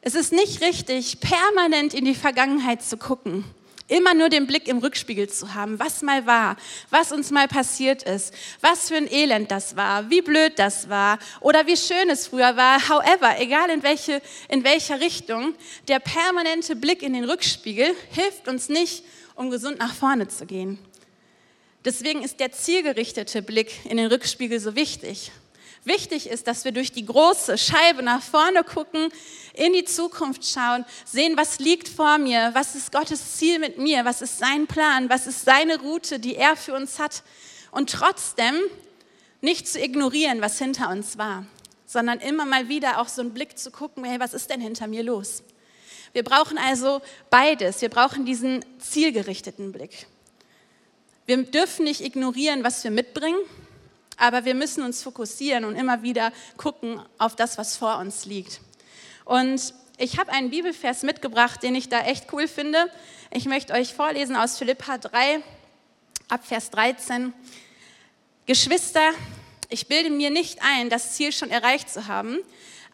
Es 0.00 0.14
ist 0.14 0.32
nicht 0.32 0.60
richtig, 0.60 1.20
permanent 1.20 1.94
in 1.94 2.04
die 2.04 2.14
Vergangenheit 2.14 2.82
zu 2.82 2.96
gucken 2.96 3.44
Immer 3.86 4.14
nur 4.14 4.30
den 4.30 4.46
Blick 4.46 4.66
im 4.66 4.78
Rückspiegel 4.78 5.28
zu 5.28 5.52
haben, 5.52 5.78
was 5.78 6.00
mal 6.00 6.24
war, 6.24 6.56
was 6.88 7.12
uns 7.12 7.30
mal 7.30 7.48
passiert 7.48 8.02
ist, 8.02 8.32
was 8.62 8.88
für 8.88 8.96
ein 8.96 9.12
Elend 9.12 9.50
das 9.50 9.76
war, 9.76 10.08
wie 10.08 10.22
blöd 10.22 10.54
das 10.58 10.88
war 10.88 11.18
oder 11.40 11.66
wie 11.66 11.76
schön 11.76 12.08
es 12.08 12.28
früher 12.28 12.56
war. 12.56 12.88
However, 12.88 13.38
egal 13.38 13.68
in, 13.68 13.82
welche, 13.82 14.22
in 14.48 14.64
welcher 14.64 15.00
Richtung, 15.00 15.54
der 15.86 15.98
permanente 15.98 16.76
Blick 16.76 17.02
in 17.02 17.12
den 17.12 17.24
Rückspiegel 17.24 17.94
hilft 18.12 18.48
uns 18.48 18.70
nicht, 18.70 19.04
um 19.34 19.50
gesund 19.50 19.78
nach 19.78 19.94
vorne 19.94 20.28
zu 20.28 20.46
gehen. 20.46 20.78
Deswegen 21.84 22.22
ist 22.22 22.40
der 22.40 22.52
zielgerichtete 22.52 23.42
Blick 23.42 23.84
in 23.84 23.98
den 23.98 24.06
Rückspiegel 24.06 24.58
so 24.60 24.74
wichtig. 24.74 25.30
Wichtig 25.84 26.30
ist, 26.30 26.46
dass 26.46 26.64
wir 26.64 26.72
durch 26.72 26.92
die 26.92 27.04
große 27.04 27.58
Scheibe 27.58 28.02
nach 28.02 28.22
vorne 28.22 28.64
gucken, 28.64 29.10
in 29.52 29.74
die 29.74 29.84
Zukunft 29.84 30.46
schauen, 30.46 30.86
sehen, 31.04 31.36
was 31.36 31.58
liegt 31.58 31.88
vor 31.88 32.16
mir, 32.16 32.50
was 32.54 32.74
ist 32.74 32.90
Gottes 32.90 33.36
Ziel 33.36 33.58
mit 33.58 33.78
mir, 33.78 34.06
was 34.06 34.22
ist 34.22 34.38
sein 34.38 34.66
Plan, 34.66 35.10
was 35.10 35.26
ist 35.26 35.44
seine 35.44 35.78
Route, 35.78 36.18
die 36.18 36.36
er 36.36 36.56
für 36.56 36.74
uns 36.74 36.98
hat. 36.98 37.22
Und 37.70 37.90
trotzdem 37.90 38.54
nicht 39.42 39.68
zu 39.68 39.78
ignorieren, 39.78 40.40
was 40.40 40.58
hinter 40.58 40.88
uns 40.88 41.18
war, 41.18 41.44
sondern 41.84 42.18
immer 42.20 42.46
mal 42.46 42.68
wieder 42.68 42.98
auch 42.98 43.08
so 43.08 43.20
einen 43.20 43.34
Blick 43.34 43.58
zu 43.58 43.70
gucken, 43.70 44.04
hey, 44.04 44.18
was 44.18 44.32
ist 44.32 44.48
denn 44.48 44.62
hinter 44.62 44.86
mir 44.86 45.02
los? 45.02 45.42
Wir 46.14 46.22
brauchen 46.22 46.56
also 46.56 47.02
beides. 47.28 47.82
Wir 47.82 47.90
brauchen 47.90 48.24
diesen 48.24 48.64
zielgerichteten 48.78 49.72
Blick. 49.72 50.06
Wir 51.26 51.42
dürfen 51.42 51.84
nicht 51.84 52.00
ignorieren, 52.00 52.64
was 52.64 52.84
wir 52.84 52.90
mitbringen, 52.90 53.38
aber 54.16 54.44
wir 54.44 54.54
müssen 54.54 54.82
uns 54.82 55.02
fokussieren 55.02 55.64
und 55.64 55.76
immer 55.76 56.02
wieder 56.02 56.32
gucken 56.56 57.00
auf 57.18 57.36
das, 57.36 57.58
was 57.58 57.76
vor 57.76 57.98
uns 57.98 58.24
liegt. 58.24 58.60
Und 59.24 59.74
ich 59.96 60.18
habe 60.18 60.32
einen 60.32 60.50
Bibelvers 60.50 61.02
mitgebracht, 61.02 61.62
den 61.62 61.74
ich 61.74 61.88
da 61.88 62.00
echt 62.00 62.32
cool 62.32 62.48
finde. 62.48 62.90
Ich 63.30 63.44
möchte 63.46 63.72
euch 63.72 63.94
vorlesen 63.94 64.36
aus 64.36 64.58
Philippa 64.58 64.98
3, 64.98 65.40
ab 66.28 66.44
Vers 66.44 66.70
13. 66.70 67.32
Geschwister, 68.46 69.12
ich 69.68 69.86
bilde 69.86 70.10
mir 70.10 70.30
nicht 70.30 70.60
ein, 70.62 70.90
das 70.90 71.14
Ziel 71.14 71.32
schon 71.32 71.50
erreicht 71.50 71.88
zu 71.88 72.06
haben. 72.06 72.38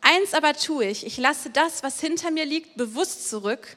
Eins 0.01 0.35
aber 0.35 0.55
tue 0.55 0.87
ich, 0.87 1.05
ich 1.05 1.19
lasse 1.19 1.51
das, 1.51 1.83
was 1.83 2.01
hinter 2.01 2.31
mir 2.31 2.45
liegt, 2.45 2.77
bewusst 2.77 3.29
zurück 3.29 3.77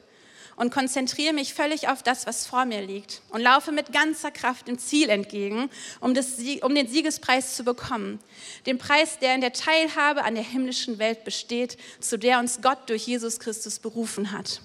und 0.56 0.72
konzentriere 0.72 1.32
mich 1.32 1.54
völlig 1.54 1.88
auf 1.88 2.02
das, 2.02 2.26
was 2.26 2.46
vor 2.46 2.64
mir 2.64 2.82
liegt 2.82 3.22
und 3.30 3.40
laufe 3.40 3.72
mit 3.72 3.92
ganzer 3.92 4.30
Kraft 4.30 4.68
dem 4.68 4.78
Ziel 4.78 5.08
entgegen, 5.08 5.70
um, 6.00 6.14
das, 6.14 6.38
um 6.62 6.74
den 6.74 6.88
Siegespreis 6.88 7.56
zu 7.56 7.64
bekommen. 7.64 8.20
Den 8.66 8.78
Preis, 8.78 9.18
der 9.18 9.34
in 9.34 9.40
der 9.40 9.52
Teilhabe 9.52 10.24
an 10.24 10.34
der 10.34 10.44
himmlischen 10.44 10.98
Welt 10.98 11.24
besteht, 11.24 11.76
zu 12.00 12.18
der 12.18 12.38
uns 12.38 12.60
Gott 12.62 12.88
durch 12.88 13.06
Jesus 13.06 13.40
Christus 13.40 13.78
berufen 13.78 14.32
hat. 14.32 14.60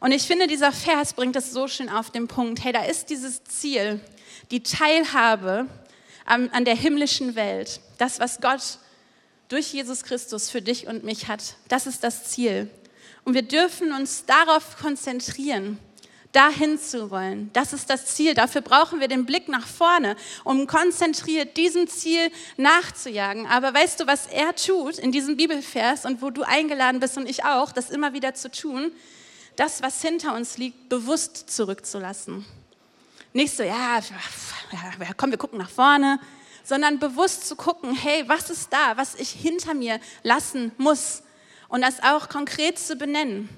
Und 0.00 0.12
ich 0.12 0.22
finde, 0.22 0.46
dieser 0.46 0.72
Vers 0.72 1.12
bringt 1.12 1.36
es 1.36 1.52
so 1.52 1.68
schön 1.68 1.88
auf 1.88 2.10
den 2.10 2.26
Punkt. 2.28 2.64
Hey, 2.64 2.72
da 2.72 2.84
ist 2.84 3.10
dieses 3.10 3.44
Ziel. 3.44 4.00
die 4.50 4.62
Teilhabe 4.62 5.66
an, 6.24 6.50
an 6.50 6.64
der 6.64 6.76
himmlischen 6.76 7.34
Welt, 7.34 7.80
das, 7.98 8.20
was 8.20 8.40
Gott 8.40 8.78
durch 9.48 9.72
Jesus 9.72 10.02
Christus 10.02 10.50
für 10.50 10.62
dich 10.62 10.86
und 10.86 11.04
mich 11.04 11.28
hat, 11.28 11.56
das 11.68 11.86
ist 11.86 12.04
das 12.04 12.24
Ziel. 12.24 12.70
Und 13.24 13.34
wir 13.34 13.42
dürfen 13.42 13.92
uns 13.92 14.24
darauf 14.26 14.76
konzentrieren, 14.78 15.78
dahin 16.32 16.78
zu 16.78 17.10
wollen. 17.10 17.50
Das 17.52 17.72
ist 17.72 17.88
das 17.90 18.06
Ziel. 18.06 18.34
Dafür 18.34 18.62
brauchen 18.62 19.00
wir 19.00 19.08
den 19.08 19.26
Blick 19.26 19.48
nach 19.48 19.66
vorne, 19.66 20.16
um 20.44 20.66
konzentriert 20.66 21.56
diesem 21.56 21.86
Ziel 21.86 22.30
nachzujagen. 22.56 23.46
Aber 23.46 23.72
weißt 23.72 24.00
du, 24.00 24.06
was 24.06 24.26
er 24.26 24.54
tut 24.56 24.98
in 24.98 25.12
diesem 25.12 25.36
Bibelvers 25.36 26.04
und 26.04 26.22
wo 26.22 26.30
du 26.30 26.42
eingeladen 26.42 27.00
bist 27.00 27.16
und 27.16 27.28
ich 27.28 27.44
auch, 27.44 27.70
das 27.72 27.90
immer 27.90 28.12
wieder 28.12 28.34
zu 28.34 28.50
tun? 28.50 28.92
Das, 29.56 29.82
was 29.82 30.00
hinter 30.00 30.34
uns 30.34 30.56
liegt, 30.56 30.88
bewusst 30.88 31.50
zurückzulassen. 31.50 32.46
Nicht 33.34 33.54
so, 33.54 33.62
ja, 33.62 34.00
komm, 35.16 35.30
wir 35.30 35.38
gucken 35.38 35.58
nach 35.58 35.70
vorne, 35.70 36.18
sondern 36.64 36.98
bewusst 36.98 37.46
zu 37.46 37.56
gucken, 37.56 37.94
hey, 37.94 38.24
was 38.26 38.48
ist 38.50 38.72
da, 38.72 38.96
was 38.96 39.14
ich 39.14 39.30
hinter 39.30 39.74
mir 39.74 40.00
lassen 40.22 40.72
muss 40.78 41.22
und 41.72 41.80
das 41.80 42.02
auch 42.02 42.28
konkret 42.28 42.78
zu 42.78 42.96
benennen. 42.96 43.48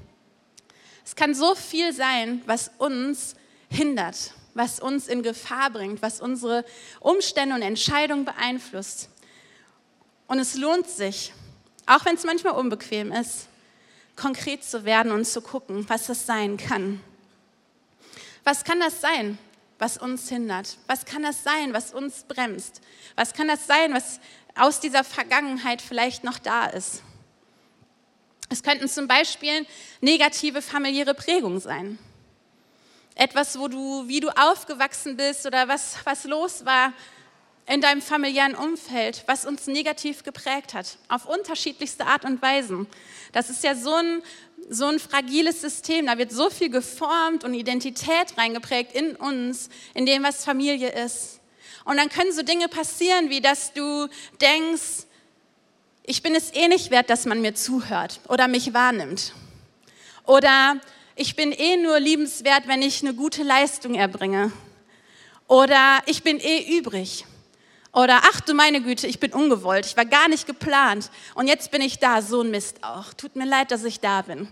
Es 1.04 1.16
kann 1.16 1.35
so 1.35 1.56
viel 1.56 1.92
sein, 1.92 2.42
was 2.47 2.71
uns 2.78 3.35
hindert, 3.68 4.33
was 4.54 4.78
uns 4.78 5.09
in 5.09 5.25
Gefahr 5.25 5.68
bringt, 5.71 6.00
was 6.00 6.21
unsere 6.21 6.64
Umstände 7.00 7.56
und 7.56 7.62
Entscheidungen 7.62 8.25
beeinflusst. 8.25 9.09
Und 10.28 10.38
es 10.38 10.54
lohnt 10.54 10.88
sich, 10.88 11.33
auch 11.87 12.04
wenn 12.04 12.14
es 12.14 12.23
manchmal 12.23 12.52
unbequem 12.52 13.11
ist, 13.11 13.49
konkret 14.14 14.62
zu 14.62 14.85
werden 14.85 15.11
und 15.11 15.25
zu 15.25 15.40
gucken, 15.40 15.85
was 15.88 16.06
das 16.06 16.25
sein 16.25 16.56
kann. 16.56 17.00
Was 18.44 18.62
kann 18.62 18.78
das 18.78 19.00
sein, 19.00 19.38
was 19.80 19.99
uns 19.99 20.28
hindert? 20.28 20.78
Was 20.87 21.04
kann 21.04 21.25
das 21.25 21.42
sein, 21.42 21.75
was 21.75 21.92
uns 21.92 22.23
bremst? 22.28 22.80
Was 23.16 23.33
kann 23.33 23.49
das 23.49 23.66
sein, 23.66 23.92
was 23.92 24.21
aus 24.54 24.78
dieser 24.78 25.02
Vergangenheit 25.02 25.83
vielleicht 25.83 26.23
noch 26.23 26.38
da 26.38 26.66
ist? 26.66 27.02
Es 28.51 28.63
könnten 28.63 28.89
zum 28.89 29.09
Beispiel 29.09 29.67
negative 30.01 30.63
familiäre 30.63 31.15
Prägungen 31.15 31.61
sein. 31.61 31.99
Etwas, 33.15 33.59
wo 33.59 33.69
du, 33.69 34.09
wie 34.09 34.21
du 34.21 34.29
aufgewachsen 34.29 35.17
bist 35.17 35.47
oder 35.47 35.69
was, 35.69 35.97
was 36.05 36.25
los 36.25 36.65
war 36.65 36.93
in 37.67 37.81
deinem 37.81 38.03
familiären 38.03 38.55
Umfeld, 38.55 39.25
was 39.27 39.47
uns 39.47 39.67
negativ 39.67 40.23
geprägt 40.23 40.75
hat, 40.75 40.99
auf 41.09 41.27
unterschiedlichste 41.27 42.07
Art 42.07 42.25
und 42.25 42.43
Weisen. 42.43 42.87
Das 43.33 43.49
ist 43.51 43.65
ja 43.65 43.75
so 43.75 43.95
ein, 43.95 44.23
so 44.69 44.87
ein 44.87 44.99
fragiles 44.99 45.61
System, 45.61 46.07
da 46.07 46.19
wird 46.19 46.33
so 46.33 46.51
viel 46.51 46.71
geformt 46.71 47.45
und 47.45 47.55
Identität 47.55 48.37
reingeprägt 48.37 48.93
in 48.93 49.17
uns, 49.17 49.71
in 49.95 50.07
dem, 50.07 50.23
was 50.23 50.45
Familie 50.45 50.91
ist. 50.91 51.41
Und 51.85 51.97
dann 51.97 52.09
können 52.09 52.33
so 52.33 52.43
Dinge 52.43 52.69
passieren, 52.69 53.31
wie 53.31 53.41
dass 53.41 53.73
du 53.73 54.09
denkst, 54.41 55.07
ich 56.06 56.23
bin 56.23 56.34
es 56.34 56.52
eh 56.54 56.68
nicht 56.68 56.90
wert, 56.90 57.08
dass 57.08 57.25
man 57.25 57.40
mir 57.40 57.54
zuhört 57.54 58.20
oder 58.28 58.46
mich 58.46 58.75
wahrnimmt. 58.75 59.32
Oder 60.25 60.80
ich 61.16 61.34
bin 61.34 61.50
eh 61.52 61.76
nur 61.76 61.99
liebenswert, 61.99 62.68
wenn 62.68 62.82
ich 62.82 63.02
eine 63.02 63.14
gute 63.14 63.42
Leistung 63.42 63.94
erbringe. 63.94 64.52
Oder 65.49 66.00
ich 66.06 66.23
bin 66.23 66.38
eh 66.40 66.78
übrig. 66.78 67.25
Oder 67.92 68.20
ach 68.25 68.40
du 68.40 68.54
meine 68.54 68.82
Güte, 68.82 69.06
ich 69.06 69.20
bin 69.20 69.32
ungewollt, 69.32 69.87
ich 69.87 69.96
war 69.96 70.04
gar 70.04 70.28
nicht 70.28 70.46
geplant 70.46 71.11
und 71.37 71.46
jetzt 71.46 71.70
bin 71.70 71.80
ich 71.80 72.00
da, 72.00 72.23
so 72.23 72.40
ein 72.40 72.50
Mist 72.50 72.82
auch. 72.82 73.14
Tut 73.14 73.37
mir 73.37 73.46
leid, 73.46 73.70
dass 73.70 73.84
ich 73.84 74.00
da 74.00 74.23
bin. 74.23 74.49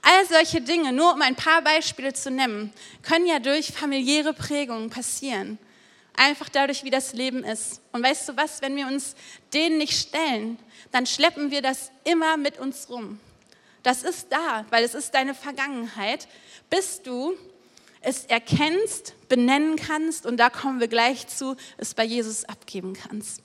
All 0.00 0.26
solche 0.26 0.62
Dinge, 0.62 0.92
nur 0.94 1.12
um 1.12 1.20
ein 1.20 1.36
paar 1.36 1.60
Beispiele 1.60 2.14
zu 2.14 2.30
nennen, 2.30 2.72
können 3.02 3.26
ja 3.26 3.38
durch 3.38 3.70
familiäre 3.70 4.32
Prägungen 4.32 4.88
passieren. 4.88 5.58
Einfach 6.16 6.48
dadurch, 6.48 6.82
wie 6.84 6.90
das 6.90 7.12
Leben 7.12 7.44
ist. 7.44 7.80
Und 7.92 8.02
weißt 8.02 8.30
du 8.30 8.36
was, 8.36 8.62
wenn 8.62 8.74
wir 8.76 8.86
uns 8.86 9.14
denen 9.52 9.78
nicht 9.78 9.92
stellen, 9.92 10.58
dann 10.90 11.06
schleppen 11.06 11.50
wir 11.50 11.62
das 11.62 11.90
immer 12.04 12.36
mit 12.36 12.58
uns 12.58 12.88
rum. 12.88 13.20
Das 13.82 14.02
ist 14.02 14.32
da, 14.32 14.64
weil 14.70 14.82
es 14.82 14.94
ist 14.94 15.14
deine 15.14 15.34
Vergangenheit, 15.34 16.26
bis 16.70 17.02
du 17.02 17.34
es 18.00 18.24
erkennst, 18.24 19.14
benennen 19.28 19.76
kannst 19.76 20.26
und 20.26 20.38
da 20.38 20.50
kommen 20.50 20.80
wir 20.80 20.88
gleich 20.88 21.26
zu, 21.28 21.56
es 21.76 21.94
bei 21.94 22.04
Jesus 22.04 22.44
abgeben 22.44 22.94
kannst. 22.94 23.42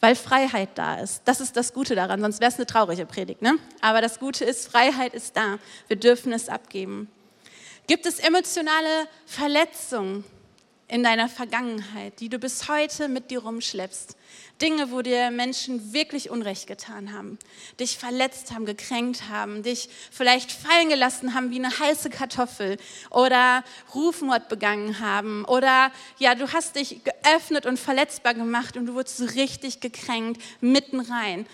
Weil 0.00 0.14
Freiheit 0.14 0.70
da 0.74 1.00
ist. 1.00 1.22
Das 1.24 1.40
ist 1.40 1.56
das 1.56 1.72
Gute 1.72 1.94
daran, 1.94 2.20
sonst 2.20 2.40
wäre 2.40 2.50
es 2.50 2.56
eine 2.56 2.66
traurige 2.66 3.06
Predigt. 3.06 3.42
Ne? 3.42 3.58
Aber 3.80 4.00
das 4.00 4.18
Gute 4.18 4.44
ist, 4.44 4.68
Freiheit 4.68 5.14
ist 5.14 5.36
da. 5.36 5.58
Wir 5.88 5.96
dürfen 5.96 6.32
es 6.32 6.48
abgeben. 6.48 7.08
Gibt 7.86 8.04
es 8.06 8.18
emotionale 8.18 9.08
Verletzungen 9.24 10.24
in 10.88 11.02
deiner 11.02 11.28
Vergangenheit, 11.28 12.20
die 12.20 12.28
du 12.28 12.38
bis 12.38 12.68
heute 12.68 13.08
mit 13.08 13.30
dir 13.30 13.40
rumschleppst? 13.40 14.16
Dinge, 14.62 14.90
wo 14.90 15.02
dir 15.02 15.30
Menschen 15.30 15.92
wirklich 15.92 16.30
Unrecht 16.30 16.66
getan 16.66 17.12
haben, 17.12 17.38
dich 17.78 17.98
verletzt 17.98 18.52
haben, 18.52 18.64
gekränkt 18.64 19.28
haben, 19.28 19.62
dich 19.62 19.90
vielleicht 20.10 20.50
fallen 20.50 20.88
gelassen 20.88 21.34
haben 21.34 21.50
wie 21.50 21.62
eine 21.62 21.78
heiße 21.78 22.08
Kartoffel 22.08 22.78
oder 23.10 23.64
Rufmord 23.94 24.48
begangen 24.48 25.00
haben 25.00 25.44
oder 25.44 25.92
ja, 26.18 26.34
du 26.34 26.52
hast 26.52 26.76
dich 26.76 27.00
geöffnet 27.04 27.66
und 27.66 27.78
verletzbar 27.78 28.34
gemacht 28.34 28.76
und 28.76 28.86
du 28.86 28.94
wurdest 28.94 29.18
so 29.18 29.24
richtig 29.26 29.80
gekränkt 29.80 30.40
mitten 30.60 31.00
rein. 31.00 31.46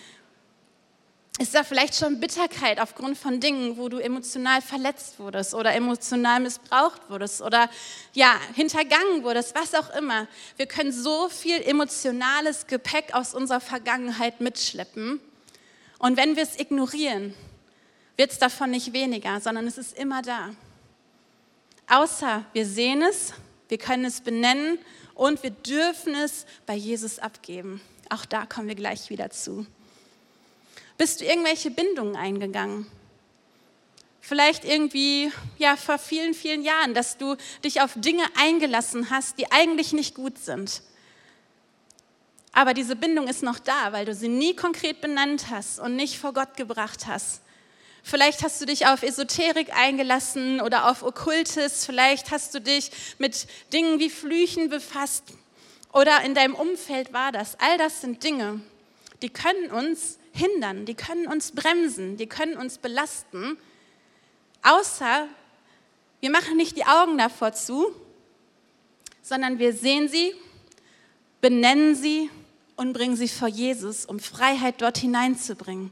Ist 1.39 1.55
da 1.55 1.65
vielleicht 1.65 1.95
schon 1.97 2.21
Bitterkeit 2.21 2.79
aufgrund 2.79 3.17
von 3.17 3.41
Dingen, 3.41 3.79
wo 3.79 3.89
du 3.89 3.99
emotional 3.99 4.61
verletzt 4.61 5.19
wurdest 5.19 5.55
oder 5.55 5.75
emotional 5.75 6.41
missbraucht 6.41 7.09
wurdest 7.09 7.41
oder 7.41 7.71
ja, 8.13 8.39
hintergangen 8.55 9.25
wurdest, 9.25 9.55
was 9.55 9.75
auch 9.75 9.91
immer. 9.97 10.29
Wir 10.57 10.67
können 10.67 10.93
so 10.93 11.31
viel 11.31 11.63
emotionales 11.63 12.67
Gepäck 12.67 13.15
aus 13.15 13.33
unserer 13.35 13.61
Vergangenheit 13.61 14.41
mitschleppen. 14.43 15.21
Und 15.99 16.17
wenn 16.19 16.37
wir 16.37 16.43
es 16.43 16.59
ignorieren, 16.59 17.35
wird 18.17 18.31
es 18.31 18.39
davon 18.39 18.71
nicht 18.71 18.93
weniger, 18.93 19.41
sondern 19.41 19.67
es 19.67 19.79
ist 19.79 19.97
immer 19.97 20.21
da. 20.21 20.51
Außer 21.89 22.45
wir 22.53 22.67
sehen 22.67 23.03
es, 23.03 23.33
wir 23.69 23.79
können 23.79 24.05
es 24.05 24.21
benennen 24.21 24.79
und 25.15 25.43
wir 25.43 25.51
dürfen 25.51 26.15
es 26.15 26.45
bei 26.67 26.75
Jesus 26.75 27.19
abgeben. 27.19 27.81
Auch 28.11 28.27
da 28.27 28.45
kommen 28.45 28.69
wir 28.69 28.75
gleich 28.75 29.09
wieder 29.09 29.31
zu. 29.31 29.67
Bist 31.03 31.21
du 31.21 31.25
irgendwelche 31.25 31.73
Bindungen 31.73 32.15
eingegangen? 32.15 32.87
Vielleicht 34.21 34.65
irgendwie, 34.65 35.33
ja, 35.59 35.75
vor 35.75 35.99
vielen, 35.99 36.33
vielen 36.33 36.63
Jahren, 36.63 36.95
dass 36.95 37.19
du 37.19 37.35
dich 37.65 37.81
auf 37.81 37.95
Dinge 37.97 38.23
eingelassen 38.39 39.11
hast, 39.11 39.37
die 39.37 39.51
eigentlich 39.51 39.93
nicht 39.93 40.15
gut 40.15 40.39
sind. 40.39 40.81
Aber 42.53 42.73
diese 42.73 42.95
Bindung 42.95 43.27
ist 43.27 43.43
noch 43.43 43.59
da, 43.59 43.93
weil 43.93 44.05
du 44.05 44.15
sie 44.15 44.29
nie 44.29 44.55
konkret 44.55 45.01
benannt 45.01 45.47
hast 45.51 45.81
und 45.81 45.97
nicht 45.97 46.21
vor 46.21 46.33
Gott 46.33 46.57
gebracht 46.57 47.09
hast. 47.09 47.43
Vielleicht 48.05 48.45
hast 48.45 48.61
du 48.61 48.67
dich 48.67 48.87
auf 48.87 49.03
Esoterik 49.03 49.77
eingelassen 49.77 50.61
oder 50.61 50.89
auf 50.89 51.03
Okkultes. 51.03 51.85
Vielleicht 51.85 52.31
hast 52.31 52.55
du 52.55 52.61
dich 52.61 52.93
mit 53.19 53.49
Dingen 53.73 53.99
wie 53.99 54.09
Flüchen 54.09 54.69
befasst 54.69 55.25
oder 55.93 56.23
in 56.23 56.37
deinem 56.37 56.55
Umfeld 56.55 57.13
war 57.13 57.33
das. 57.33 57.59
All 57.59 57.77
das 57.77 58.03
sind 58.03 58.23
Dinge, 58.23 58.61
die 59.21 59.31
können 59.31 59.73
uns 59.73 60.21
hindern, 60.33 60.87
die 60.87 60.95
können 60.95 61.27
uns 61.27 61.53
bremsen, 61.53 62.17
die 62.17 62.27
können 62.27 62.57
uns 62.57 62.79
belasten, 62.79 63.59
außer 64.63 65.29
wir 66.21 66.31
machen 66.31 66.57
nicht 66.57 66.77
die 66.77 66.85
Augen 66.85 67.19
davor 67.19 67.53
zu, 67.53 67.95
sondern 69.23 69.59
wir 69.59 69.73
sehen 69.73 70.09
sie, 70.09 70.35
benennen 71.41 71.95
sie 71.95 72.31
und 72.77 72.93
bringen 72.93 73.17
sie 73.17 73.29
vor 73.29 73.49
Jesus, 73.49 74.07
um 74.07 74.21
Freiheit 74.21 74.81
dort 74.81 74.99
hineinzubringen, 74.99 75.91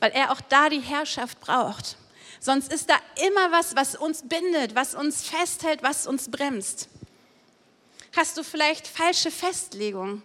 weil 0.00 0.10
er 0.12 0.32
auch 0.32 0.40
da 0.40 0.68
die 0.68 0.80
Herrschaft 0.80 1.40
braucht. 1.40 1.96
Sonst 2.40 2.72
ist 2.72 2.90
da 2.90 2.96
immer 3.26 3.52
was, 3.52 3.76
was 3.76 3.96
uns 3.96 4.22
bindet, 4.22 4.74
was 4.74 4.94
uns 4.94 5.22
festhält, 5.22 5.82
was 5.82 6.06
uns 6.06 6.30
bremst. 6.30 6.88
Hast 8.16 8.36
du 8.36 8.44
vielleicht 8.44 8.86
falsche 8.86 9.30
Festlegungen? 9.30 10.22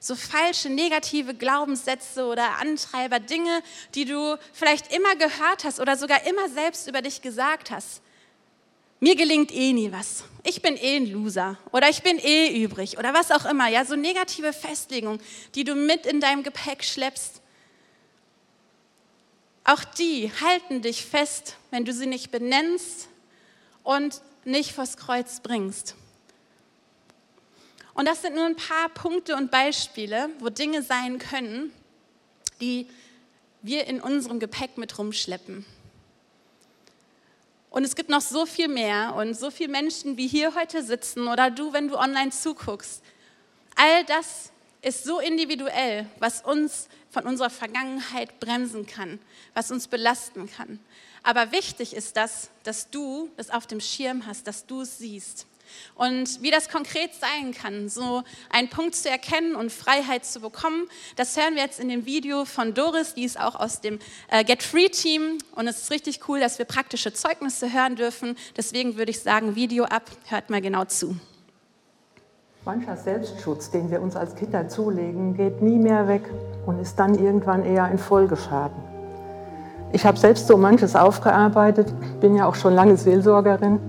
So 0.00 0.16
falsche 0.16 0.70
negative 0.70 1.34
Glaubenssätze 1.34 2.24
oder 2.24 2.58
Antreiber, 2.58 3.20
Dinge, 3.20 3.62
die 3.94 4.06
du 4.06 4.36
vielleicht 4.52 4.92
immer 4.92 5.14
gehört 5.14 5.64
hast 5.64 5.78
oder 5.78 5.96
sogar 5.96 6.26
immer 6.26 6.48
selbst 6.48 6.88
über 6.88 7.02
dich 7.02 7.20
gesagt 7.20 7.70
hast. 7.70 8.00
Mir 8.98 9.14
gelingt 9.14 9.52
eh 9.52 9.72
nie 9.72 9.92
was. 9.92 10.24
Ich 10.42 10.62
bin 10.62 10.76
eh 10.76 10.96
ein 10.96 11.06
Loser 11.06 11.58
oder 11.70 11.90
ich 11.90 12.02
bin 12.02 12.18
eh 12.18 12.62
übrig 12.62 12.98
oder 12.98 13.12
was 13.12 13.30
auch 13.30 13.44
immer. 13.44 13.68
Ja, 13.68 13.84
so 13.84 13.94
negative 13.94 14.54
Festlegungen, 14.54 15.20
die 15.54 15.64
du 15.64 15.74
mit 15.74 16.06
in 16.06 16.20
deinem 16.20 16.42
Gepäck 16.42 16.82
schleppst. 16.82 17.42
Auch 19.64 19.84
die 19.84 20.32
halten 20.40 20.80
dich 20.80 21.04
fest, 21.04 21.56
wenn 21.70 21.84
du 21.84 21.92
sie 21.92 22.06
nicht 22.06 22.30
benennst 22.30 23.08
und 23.84 24.22
nicht 24.44 24.72
vors 24.72 24.96
Kreuz 24.96 25.40
bringst. 25.40 25.94
Und 28.00 28.06
das 28.06 28.22
sind 28.22 28.34
nur 28.34 28.46
ein 28.46 28.56
paar 28.56 28.88
Punkte 28.88 29.36
und 29.36 29.50
Beispiele, 29.50 30.30
wo 30.38 30.48
Dinge 30.48 30.82
sein 30.82 31.18
können, 31.18 31.70
die 32.58 32.86
wir 33.60 33.86
in 33.88 34.00
unserem 34.00 34.40
Gepäck 34.40 34.78
mit 34.78 34.96
rumschleppen. 34.96 35.66
Und 37.68 37.84
es 37.84 37.94
gibt 37.94 38.08
noch 38.08 38.22
so 38.22 38.46
viel 38.46 38.68
mehr 38.68 39.14
und 39.16 39.34
so 39.34 39.50
viele 39.50 39.68
Menschen, 39.68 40.16
wie 40.16 40.26
hier 40.26 40.54
heute 40.54 40.82
sitzen 40.82 41.28
oder 41.28 41.50
du, 41.50 41.74
wenn 41.74 41.88
du 41.88 41.98
online 41.98 42.30
zuguckst. 42.30 43.02
All 43.76 44.02
das 44.06 44.50
ist 44.80 45.04
so 45.04 45.20
individuell, 45.20 46.06
was 46.20 46.40
uns 46.40 46.88
von 47.10 47.26
unserer 47.26 47.50
Vergangenheit 47.50 48.40
bremsen 48.40 48.86
kann, 48.86 49.18
was 49.52 49.70
uns 49.70 49.88
belasten 49.88 50.50
kann. 50.50 50.80
Aber 51.22 51.52
wichtig 51.52 51.92
ist 51.92 52.16
das, 52.16 52.48
dass 52.62 52.88
du 52.88 53.30
es 53.36 53.50
auf 53.50 53.66
dem 53.66 53.80
Schirm 53.80 54.24
hast, 54.24 54.46
dass 54.46 54.64
du 54.64 54.80
es 54.80 54.96
siehst. 54.96 55.46
Und 55.94 56.42
wie 56.42 56.50
das 56.50 56.68
konkret 56.68 57.10
sein 57.14 57.52
kann, 57.52 57.88
so 57.88 58.22
einen 58.50 58.68
Punkt 58.68 58.94
zu 58.94 59.10
erkennen 59.10 59.54
und 59.54 59.70
Freiheit 59.70 60.24
zu 60.24 60.40
bekommen, 60.40 60.88
das 61.16 61.36
hören 61.36 61.54
wir 61.54 61.62
jetzt 61.62 61.80
in 61.80 61.88
dem 61.88 62.06
Video 62.06 62.44
von 62.44 62.74
Doris, 62.74 63.14
die 63.14 63.24
ist 63.24 63.38
auch 63.38 63.54
aus 63.54 63.80
dem 63.80 63.98
äh, 64.28 64.44
Get 64.44 64.62
Free 64.62 64.88
Team. 64.88 65.38
Und 65.54 65.68
es 65.68 65.82
ist 65.82 65.90
richtig 65.90 66.20
cool, 66.28 66.40
dass 66.40 66.58
wir 66.58 66.64
praktische 66.64 67.12
Zeugnisse 67.12 67.72
hören 67.72 67.96
dürfen. 67.96 68.36
Deswegen 68.56 68.96
würde 68.96 69.10
ich 69.10 69.20
sagen, 69.20 69.56
Video 69.56 69.84
ab, 69.84 70.10
hört 70.28 70.50
mal 70.50 70.60
genau 70.60 70.84
zu. 70.84 71.16
Mancher 72.64 72.96
Selbstschutz, 72.96 73.70
den 73.70 73.90
wir 73.90 74.02
uns 74.02 74.16
als 74.16 74.34
Kinder 74.34 74.68
zulegen, 74.68 75.34
geht 75.34 75.62
nie 75.62 75.78
mehr 75.78 76.06
weg 76.08 76.22
und 76.66 76.78
ist 76.78 76.96
dann 76.96 77.18
irgendwann 77.18 77.64
eher 77.64 77.84
ein 77.84 77.98
Folgeschaden. 77.98 78.76
Ich 79.92 80.04
habe 80.04 80.18
selbst 80.18 80.46
so 80.46 80.56
manches 80.56 80.94
aufgearbeitet, 80.94 81.92
bin 82.20 82.36
ja 82.36 82.46
auch 82.46 82.54
schon 82.54 82.74
lange 82.74 82.96
Seelsorgerin 82.96 83.80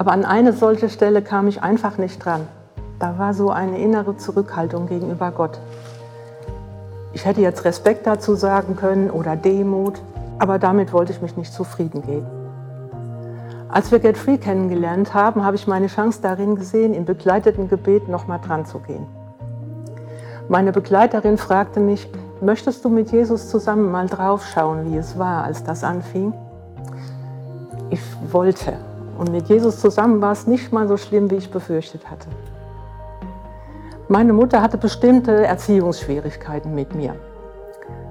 aber 0.00 0.12
an 0.12 0.24
eine 0.24 0.54
solche 0.54 0.88
Stelle 0.88 1.20
kam 1.20 1.46
ich 1.46 1.62
einfach 1.62 1.98
nicht 1.98 2.24
dran. 2.24 2.48
Da 2.98 3.18
war 3.18 3.34
so 3.34 3.50
eine 3.50 3.78
innere 3.78 4.16
Zurückhaltung 4.16 4.86
gegenüber 4.86 5.30
Gott. 5.30 5.58
Ich 7.12 7.26
hätte 7.26 7.42
jetzt 7.42 7.66
Respekt 7.66 8.06
dazu 8.06 8.34
sagen 8.34 8.76
können 8.76 9.10
oder 9.10 9.36
Demut, 9.36 10.00
aber 10.38 10.58
damit 10.58 10.94
wollte 10.94 11.12
ich 11.12 11.20
mich 11.20 11.36
nicht 11.36 11.52
zufrieden 11.52 12.00
geben. 12.00 12.26
Als 13.68 13.92
wir 13.92 13.98
Get 13.98 14.16
Free 14.16 14.38
kennengelernt 14.38 15.12
haben, 15.12 15.44
habe 15.44 15.56
ich 15.56 15.66
meine 15.66 15.88
Chance 15.88 16.20
darin 16.22 16.54
gesehen, 16.56 16.94
im 16.94 17.04
begleiteten 17.04 17.68
Gebet 17.68 18.08
nochmal 18.08 18.40
dran 18.42 18.64
zu 18.64 18.78
gehen. 18.78 19.04
Meine 20.48 20.72
Begleiterin 20.72 21.36
fragte 21.36 21.78
mich, 21.78 22.08
möchtest 22.40 22.86
du 22.86 22.88
mit 22.88 23.12
Jesus 23.12 23.50
zusammen 23.50 23.90
mal 23.90 24.06
draufschauen, 24.06 24.90
wie 24.90 24.96
es 24.96 25.18
war, 25.18 25.44
als 25.44 25.62
das 25.62 25.84
anfing? 25.84 26.32
Ich 27.90 28.00
wollte, 28.32 28.78
und 29.20 29.30
mit 29.30 29.50
Jesus 29.50 29.78
zusammen 29.78 30.22
war 30.22 30.32
es 30.32 30.46
nicht 30.46 30.72
mal 30.72 30.88
so 30.88 30.96
schlimm, 30.96 31.30
wie 31.30 31.34
ich 31.34 31.50
befürchtet 31.50 32.10
hatte. 32.10 32.26
Meine 34.08 34.32
Mutter 34.32 34.62
hatte 34.62 34.78
bestimmte 34.78 35.44
Erziehungsschwierigkeiten 35.44 36.74
mit 36.74 36.94
mir. 36.94 37.14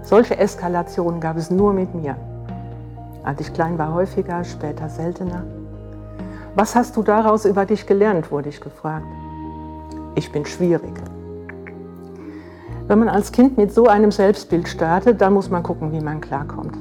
Solche 0.04 0.38
Eskalationen 0.38 1.20
gab 1.20 1.36
es 1.36 1.50
nur 1.50 1.74
mit 1.74 1.96
mir. 1.96 2.16
Als 3.24 3.42
ich 3.42 3.52
klein 3.52 3.80
war, 3.80 3.92
häufiger, 3.92 4.44
später 4.44 4.88
seltener. 4.88 5.46
Was 6.54 6.76
hast 6.76 6.96
du 6.96 7.02
daraus 7.02 7.44
über 7.44 7.66
dich 7.66 7.88
gelernt, 7.88 8.32
wurde 8.32 8.50
ich 8.50 8.62
gefragt. 8.62 9.08
Ich 10.14 10.32
bin 10.32 10.46
schwierig. 10.46 10.94
Wenn 12.88 13.00
man 13.00 13.10
als 13.10 13.32
Kind 13.32 13.58
mit 13.58 13.74
so 13.74 13.88
einem 13.88 14.12
Selbstbild 14.12 14.68
startet, 14.68 15.22
dann 15.22 15.34
muss 15.34 15.50
man 15.50 15.64
gucken, 15.64 15.92
wie 15.92 16.02
man 16.02 16.22
klarkommt. 16.22 16.78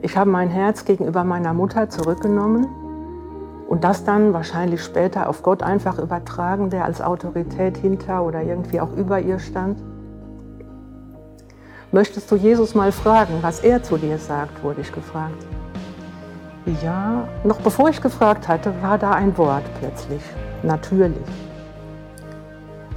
Ich 0.00 0.16
habe 0.16 0.30
mein 0.30 0.48
Herz 0.48 0.86
gegenüber 0.86 1.24
meiner 1.24 1.52
Mutter 1.52 1.90
zurückgenommen 1.90 2.66
und 3.68 3.84
das 3.84 4.04
dann 4.04 4.32
wahrscheinlich 4.32 4.82
später 4.82 5.28
auf 5.28 5.42
Gott 5.42 5.62
einfach 5.62 5.98
übertragen, 5.98 6.70
der 6.70 6.84
als 6.84 7.00
Autorität 7.00 7.76
hinter 7.76 8.24
oder 8.24 8.42
irgendwie 8.42 8.80
auch 8.80 8.92
über 8.96 9.20
ihr 9.20 9.38
stand? 9.38 9.82
Möchtest 11.92 12.30
du 12.30 12.36
Jesus 12.36 12.74
mal 12.74 12.92
fragen, 12.92 13.38
was 13.42 13.60
er 13.60 13.82
zu 13.82 13.96
dir 13.96 14.18
sagt, 14.18 14.62
wurde 14.62 14.80
ich 14.80 14.92
gefragt. 14.92 15.46
Ja, 16.82 17.28
noch 17.44 17.60
bevor 17.60 17.88
ich 17.88 18.00
gefragt 18.00 18.48
hatte, 18.48 18.72
war 18.82 18.98
da 18.98 19.12
ein 19.12 19.36
Wort 19.38 19.62
plötzlich. 19.78 20.22
Natürlich. 20.62 21.24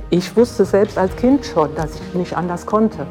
Ich 0.10 0.36
wusste 0.36 0.66
selbst 0.66 0.98
als 0.98 1.16
Kind 1.16 1.46
schon, 1.46 1.76
dass 1.76 1.94
ich 1.94 2.16
nicht 2.16 2.36
anders 2.36 2.66
konnte. 2.66 3.06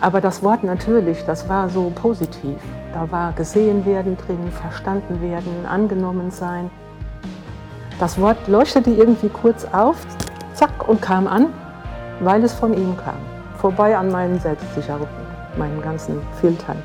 Aber 0.00 0.20
das 0.20 0.42
Wort 0.42 0.62
natürlich, 0.62 1.24
das 1.24 1.48
war 1.48 1.68
so 1.68 1.90
positiv. 1.94 2.56
Da 2.92 3.10
war 3.10 3.32
gesehen 3.32 3.84
werden 3.84 4.16
drin, 4.16 4.50
verstanden 4.52 5.20
werden, 5.20 5.66
angenommen 5.66 6.30
sein. 6.30 6.70
Das 7.98 8.20
Wort 8.20 8.36
leuchtete 8.46 8.90
irgendwie 8.90 9.28
kurz 9.28 9.64
auf, 9.72 9.96
zack, 10.54 10.88
und 10.88 11.02
kam 11.02 11.26
an, 11.26 11.46
weil 12.20 12.44
es 12.44 12.54
von 12.54 12.72
ihm 12.74 12.96
kam. 12.96 13.18
Vorbei 13.58 13.96
an 13.96 14.10
meinen 14.10 14.38
Selbstsicherungen, 14.38 15.08
meinen 15.56 15.82
ganzen 15.82 16.20
Filtern. 16.40 16.80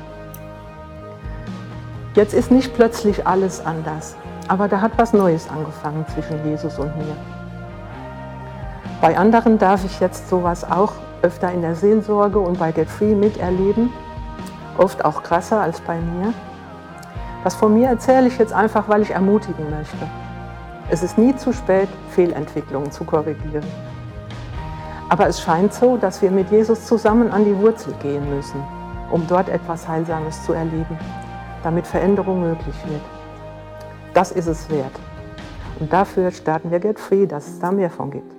Jetzt 2.14 2.34
ist 2.34 2.50
nicht 2.50 2.74
plötzlich 2.74 3.26
alles 3.26 3.64
anders, 3.64 4.16
aber 4.48 4.66
da 4.66 4.80
hat 4.80 4.92
was 4.96 5.12
Neues 5.12 5.48
angefangen 5.48 6.04
zwischen 6.12 6.44
Jesus 6.44 6.78
und 6.78 6.96
mir. 6.96 7.16
Bei 9.00 9.16
anderen 9.16 9.58
darf 9.58 9.84
ich 9.84 10.00
jetzt 10.00 10.28
sowas 10.28 10.64
auch 10.68 10.92
öfter 11.24 11.50
in 11.50 11.62
der 11.62 11.74
Seelsorge 11.74 12.38
und 12.38 12.58
bei 12.58 12.70
Get 12.70 12.88
Free 12.88 13.14
miterleben, 13.14 13.90
oft 14.76 15.04
auch 15.04 15.22
krasser 15.22 15.60
als 15.60 15.80
bei 15.80 15.98
mir. 15.98 16.34
Was 17.42 17.54
von 17.54 17.74
mir 17.74 17.88
erzähle 17.88 18.28
ich 18.28 18.38
jetzt 18.38 18.52
einfach, 18.52 18.88
weil 18.88 19.02
ich 19.02 19.10
ermutigen 19.10 19.70
möchte. 19.70 20.06
Es 20.90 21.02
ist 21.02 21.16
nie 21.16 21.34
zu 21.34 21.52
spät, 21.52 21.88
Fehlentwicklungen 22.10 22.92
zu 22.92 23.04
korrigieren. 23.04 23.64
Aber 25.08 25.26
es 25.26 25.40
scheint 25.40 25.72
so, 25.72 25.96
dass 25.96 26.20
wir 26.20 26.30
mit 26.30 26.50
Jesus 26.50 26.84
zusammen 26.86 27.30
an 27.30 27.44
die 27.44 27.56
Wurzel 27.56 27.94
gehen 28.02 28.28
müssen, 28.34 28.62
um 29.10 29.26
dort 29.26 29.48
etwas 29.48 29.88
Heilsames 29.88 30.44
zu 30.44 30.52
erleben, 30.52 30.98
damit 31.62 31.86
Veränderung 31.86 32.42
möglich 32.42 32.76
wird. 32.86 33.02
Das 34.12 34.30
ist 34.30 34.46
es 34.46 34.68
wert. 34.68 34.98
Und 35.80 35.92
dafür 35.92 36.30
starten 36.30 36.70
wir 36.70 36.80
Get 36.80 37.00
Free, 37.00 37.26
dass 37.26 37.46
es 37.46 37.58
da 37.58 37.72
mehr 37.72 37.90
von 37.90 38.10
gibt. 38.10 38.33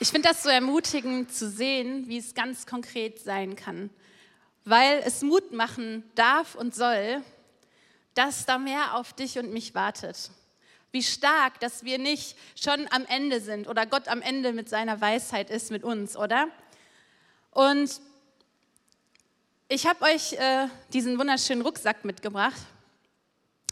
Ich 0.00 0.10
finde 0.10 0.28
das 0.28 0.44
so 0.44 0.48
ermutigend 0.48 1.34
zu 1.34 1.50
sehen, 1.50 2.06
wie 2.06 2.18
es 2.18 2.32
ganz 2.32 2.66
konkret 2.66 3.18
sein 3.18 3.56
kann, 3.56 3.90
weil 4.64 5.02
es 5.04 5.22
Mut 5.22 5.52
machen 5.52 6.08
darf 6.14 6.54
und 6.54 6.72
soll, 6.72 7.20
dass 8.14 8.46
da 8.46 8.58
mehr 8.58 8.94
auf 8.94 9.12
dich 9.12 9.40
und 9.40 9.52
mich 9.52 9.74
wartet. 9.74 10.30
Wie 10.92 11.02
stark, 11.02 11.58
dass 11.58 11.82
wir 11.82 11.98
nicht 11.98 12.36
schon 12.54 12.86
am 12.92 13.06
Ende 13.06 13.40
sind 13.40 13.66
oder 13.66 13.86
Gott 13.86 14.06
am 14.06 14.22
Ende 14.22 14.52
mit 14.52 14.68
seiner 14.68 15.00
Weisheit 15.00 15.50
ist 15.50 15.72
mit 15.72 15.82
uns, 15.82 16.16
oder? 16.16 16.46
Und 17.50 18.00
ich 19.66 19.84
habe 19.84 20.04
euch 20.04 20.34
äh, 20.34 20.68
diesen 20.92 21.18
wunderschönen 21.18 21.62
Rucksack 21.62 22.04
mitgebracht. 22.04 22.60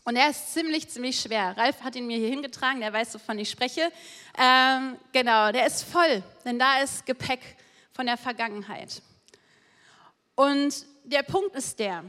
Und 0.07 0.15
er 0.15 0.31
ist 0.31 0.55
ziemlich, 0.55 0.89
ziemlich 0.89 1.21
schwer. 1.21 1.57
Ralf 1.57 1.83
hat 1.83 1.97
ihn 1.97 2.07
mir 2.07 2.17
hier 2.17 2.29
hingetragen, 2.29 2.81
der 2.81 2.93
weiß, 2.93 3.13
wovon 3.15 3.41
ich 3.41 3.51
spreche. 3.51 3.91
Ähm, 4.39 4.97
genau, 5.11 5.51
der 5.51 5.67
ist 5.67 5.83
voll, 5.83 6.23
denn 6.45 6.61
da 6.61 6.81
ist 6.81 7.05
Gepäck 7.07 7.41
von 7.93 8.07
der 8.07 8.17
Vergangenheit. 8.17 9.03
Und 10.37 10.87
der 11.03 11.25
Punkt 11.25 11.57
ist 11.57 11.81
der, 11.81 12.05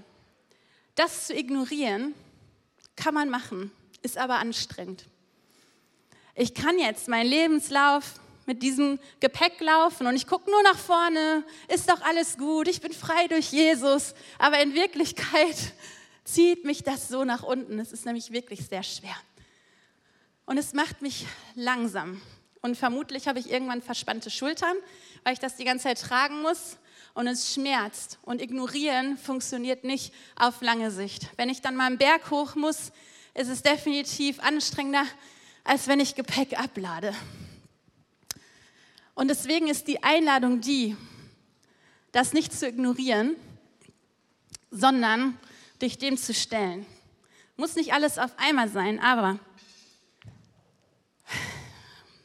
das 0.94 1.26
zu 1.26 1.36
ignorieren, 1.36 2.14
kann 2.96 3.16
man 3.16 3.30
machen, 3.30 3.72
ist 4.04 4.20
aber 4.20 4.36
anstrengend. 4.36 5.06
Ich 6.36 6.54
kann 6.54 6.78
jetzt 6.78 7.08
meinen 7.08 7.28
Lebenslauf 7.28 8.20
mit 8.46 8.62
diesem 8.62 9.00
Gepäck 9.22 9.60
laufen 9.60 10.06
und 10.06 10.16
ich 10.16 10.28
gucke 10.28 10.52
nur 10.52 10.62
nach 10.62 10.78
vorne, 10.78 11.44
ist 11.68 11.90
doch 11.90 12.02
alles 12.02 12.38
gut, 12.38 12.68
ich 12.68 12.80
bin 12.80 12.94
frei 12.94 13.28
durch 13.28 13.52
Jesus, 13.52 14.14
aber 14.38 14.62
in 14.62 14.76
Wirklichkeit 14.76 15.74
zieht 16.28 16.66
mich 16.66 16.84
das 16.84 17.08
so 17.08 17.24
nach 17.24 17.44
unten. 17.44 17.80
Es 17.80 17.94
ist 17.94 18.06
nämlich 18.06 18.32
wirklich 18.32 18.68
sehr 18.68 18.84
schwer. 18.84 19.16
Und 20.46 20.58
es 20.58 20.74
macht 20.74 21.02
mich 21.02 21.26
langsam. 21.56 22.22
Und 22.62 22.78
vermutlich 22.78 23.28
habe 23.28 23.40
ich 23.40 23.50
irgendwann 23.50 23.82
verspannte 23.82 24.30
Schultern, 24.30 24.76
weil 25.24 25.34
ich 25.34 25.40
das 25.40 25.56
die 25.56 25.64
ganze 25.64 25.84
Zeit 25.84 26.02
tragen 26.02 26.42
muss. 26.42 26.78
Und 27.14 27.28
es 27.28 27.54
schmerzt. 27.54 28.20
Und 28.24 28.42
ignorieren 28.42 29.18
funktioniert 29.18 29.84
nicht 29.84 30.14
auf 30.36 30.62
lange 30.62 30.92
Sicht. 30.92 31.28
Wenn 31.38 31.50
ich 31.50 31.62
dann 31.62 31.76
mal 31.76 31.88
einen 31.88 31.98
Berg 31.98 32.30
hoch 32.30 32.56
muss, 32.56 32.92
ist 33.34 33.48
es 33.48 33.62
definitiv 33.62 34.40
anstrengender, 34.40 35.06
als 35.64 35.88
wenn 35.88 36.00
ich 36.00 36.16
Gepäck 36.16 36.60
ablade. 36.60 37.16
Und 39.16 39.30
deswegen 39.30 39.68
ist 39.68 39.88
die 39.88 40.04
Einladung 40.04 40.62
die, 40.62 40.96
das 42.12 42.34
nicht 42.34 42.54
zu 42.54 42.68
ignorieren, 42.68 43.36
sondern 44.70 45.38
dich 45.82 45.98
dem 45.98 46.18
zu 46.18 46.34
stellen. 46.34 46.86
Muss 47.56 47.76
nicht 47.76 47.94
alles 47.94 48.18
auf 48.18 48.32
einmal 48.38 48.70
sein, 48.70 49.00
aber 49.00 49.40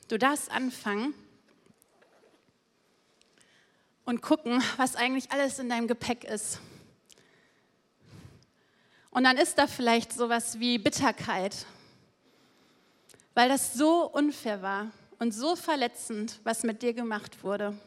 du 0.08 0.18
darfst 0.18 0.50
anfangen 0.50 1.14
und 4.04 4.20
gucken, 4.20 4.62
was 4.76 4.96
eigentlich 4.96 5.30
alles 5.30 5.58
in 5.58 5.68
deinem 5.68 5.88
Gepäck 5.88 6.24
ist. 6.24 6.60
Und 9.10 9.24
dann 9.24 9.36
ist 9.36 9.58
da 9.58 9.66
vielleicht 9.66 10.12
sowas 10.12 10.58
wie 10.58 10.78
Bitterkeit, 10.78 11.66
weil 13.34 13.48
das 13.48 13.74
so 13.74 14.10
unfair 14.10 14.62
war 14.62 14.90
und 15.18 15.32
so 15.32 15.54
verletzend, 15.54 16.40
was 16.44 16.62
mit 16.62 16.82
dir 16.82 16.94
gemacht 16.94 17.44
wurde. 17.44 17.78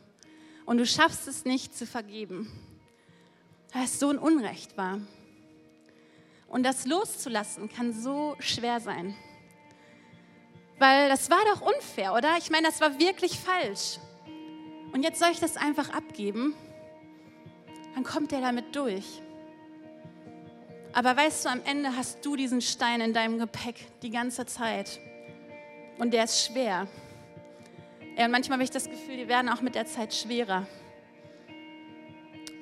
und 0.66 0.78
du 0.78 0.86
schaffst 0.86 1.28
es 1.28 1.46
nicht 1.46 1.78
zu 1.78 1.86
vergeben, 1.86 2.52
weil 3.74 3.84
es 3.84 4.00
so 4.00 4.10
ein 4.10 4.18
Unrecht 4.18 4.78
war. 4.78 5.00
Und 6.48 6.64
das 6.64 6.86
loszulassen 6.86 7.70
kann 7.70 7.94
so 7.94 8.36
schwer 8.40 8.80
sein. 8.80 9.16
Weil 10.78 11.10
das 11.10 11.30
war 11.30 11.44
doch 11.54 11.62
unfair, 11.62 12.14
oder? 12.14 12.38
Ich 12.38 12.50
meine, 12.50 12.68
das 12.68 12.82
war 12.82 13.00
wirklich 13.00 13.40
falsch. 13.40 13.98
Und 14.92 15.04
jetzt 15.04 15.20
soll 15.20 15.30
ich 15.32 15.40
das 15.40 15.58
einfach 15.58 15.90
abgeben? 15.90 16.56
Dann 17.94 18.04
kommt 18.04 18.32
er 18.34 18.42
damit 18.42 18.76
durch. 18.76 19.22
Aber 20.94 21.16
weißt 21.18 21.46
du, 21.46 21.50
am 21.50 21.62
Ende 21.66 21.96
hast 21.96 22.26
du 22.26 22.36
diesen 22.36 22.62
Stein 22.62 23.02
in 23.02 23.14
deinem 23.14 23.38
Gepäck 23.38 23.86
die 24.02 24.10
ganze 24.10 24.46
Zeit. 24.46 25.00
Und 25.98 26.14
der 26.14 26.24
ist 26.26 26.46
schwer. 26.46 26.88
Ja, 28.18 28.26
und 28.26 28.32
manchmal 28.32 28.58
habe 28.58 28.64
ich 28.64 28.72
das 28.72 28.90
Gefühl, 28.90 29.18
die 29.18 29.28
werden 29.28 29.50
auch 29.50 29.62
mit 29.62 29.76
der 29.76 29.86
Zeit 29.86 30.14
schwerer. 30.14 30.66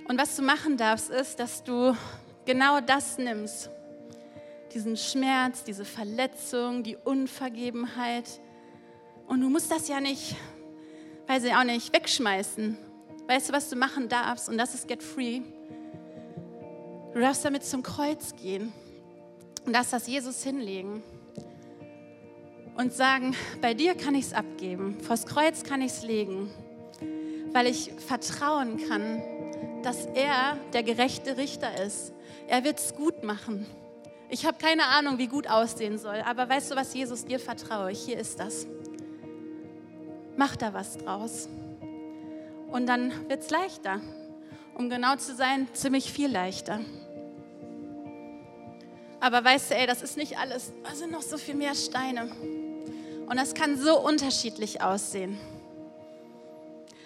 Und 0.08 0.20
was 0.20 0.36
du 0.36 0.42
machen 0.42 0.78
darfst, 0.78 1.10
ist, 1.12 1.40
dass 1.40 1.64
du 1.64 1.96
genau 2.46 2.80
das 2.80 3.18
nimmst. 3.18 3.70
Diesen 4.74 4.98
Schmerz, 4.98 5.64
diese 5.64 5.86
Verletzung, 5.86 6.84
die 6.84 6.98
Unvergebenheit. 6.98 8.26
Und 9.28 9.42
du 9.42 9.50
musst 9.50 9.72
das 9.72 9.88
ja 9.88 10.00
nicht, 10.00 10.36
weiß 11.28 11.44
ich 11.44 11.54
auch 11.54 11.64
nicht, 11.64 11.94
wegschmeißen. 11.94 12.78
Weißt 13.28 13.50
du, 13.50 13.54
was 13.54 13.70
du 13.70 13.76
machen 13.76 14.10
darfst? 14.10 14.50
Und 14.50 14.58
das 14.58 14.74
ist 14.74 14.88
Get 14.88 15.04
Free. 15.04 15.42
Du 17.14 17.20
darfst 17.20 17.46
damit 17.46 17.64
zum 17.64 17.84
Kreuz 17.84 18.36
gehen 18.36 18.74
und 19.66 19.74
darfst 19.74 19.94
das 19.94 20.08
Jesus 20.08 20.44
hinlegen 20.44 21.04
und 22.76 22.94
sagen, 22.94 23.36
bei 23.62 23.74
dir 23.74 23.96
kann 23.96 24.16
ich 24.16 24.26
es 24.26 24.34
abgeben, 24.34 25.00
vors 25.02 25.26
Kreuz 25.26 25.64
kann 25.64 25.82
ich 25.82 25.92
es 25.92 26.04
legen, 26.04 26.50
weil 27.52 27.68
ich 27.68 27.92
vertrauen 28.08 28.78
kann, 28.88 29.22
dass 29.84 30.06
er 30.08 30.58
der 30.74 30.84
gerechte 30.84 31.38
Richter 31.38 31.84
ist. 31.84 32.13
Er 32.48 32.64
wird 32.64 32.80
es 32.80 32.96
gut 32.96 33.24
machen. 33.24 33.66
Ich 34.30 34.46
habe 34.46 34.58
keine 34.58 34.86
Ahnung, 34.88 35.18
wie 35.18 35.28
gut 35.28 35.48
aussehen 35.48 35.98
soll, 35.98 36.22
aber 36.26 36.50
weißt 36.50 36.72
du 36.72 36.76
was, 36.76 36.94
Jesus, 36.94 37.26
dir 37.26 37.40
vertraue 37.40 37.92
ich, 37.92 38.04
hier 38.04 38.18
ist 38.18 38.40
das. 38.40 38.66
Mach 40.36 40.56
da 40.56 40.74
was 40.74 40.98
draus. 40.98 41.48
Und 42.72 42.88
dann 42.88 43.30
wird 43.30 43.42
es 43.42 43.50
leichter. 43.52 44.02
Um 44.76 44.90
genau 44.90 45.16
zu 45.18 45.36
sein, 45.36 45.68
ziemlich 45.74 46.12
viel 46.12 46.32
leichter. 46.32 46.80
Aber 49.20 49.44
weißt 49.44 49.70
du, 49.70 49.76
ey, 49.76 49.86
das 49.86 50.02
ist 50.02 50.18
nicht 50.18 50.40
alles. 50.40 50.74
Da 50.84 50.96
sind 50.96 51.12
noch 51.12 51.22
so 51.22 51.38
viel 51.38 51.54
mehr 51.54 51.76
Steine. 51.76 52.32
Und 53.28 53.38
das 53.38 53.54
kann 53.54 53.78
so 53.78 54.00
unterschiedlich 54.00 54.82
aussehen. 54.82 55.38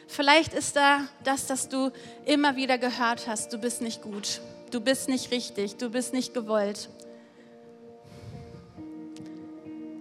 Vielleicht 0.08 0.54
ist 0.54 0.78
da 0.78 1.02
das, 1.23 1.47
dass 1.47 1.67
du 1.67 1.91
immer 2.26 2.56
wieder 2.56 2.78
gehört 2.78 3.28
hast, 3.28 3.52
du 3.52 3.58
bist 3.58 3.82
nicht 3.82 4.02
gut, 4.02 4.41
du 4.71 4.82
bist 4.82 5.10
nicht 5.10 5.32
richtig, 5.32 5.77
du 5.77 5.89
bist 5.89 6.13
nicht 6.13 6.34
gewollt. 6.34 6.89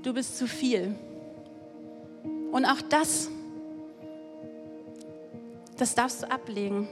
Du 0.03 0.15
bist 0.15 0.39
zu 0.39 0.47
viel. 0.47 0.95
Und 2.53 2.65
auch 2.65 2.81
das, 2.89 3.29
das 5.77 5.95
darfst 5.95 6.23
du 6.23 6.31
ablegen 6.31 6.89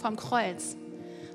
vom 0.00 0.16
Kreuz. 0.16 0.76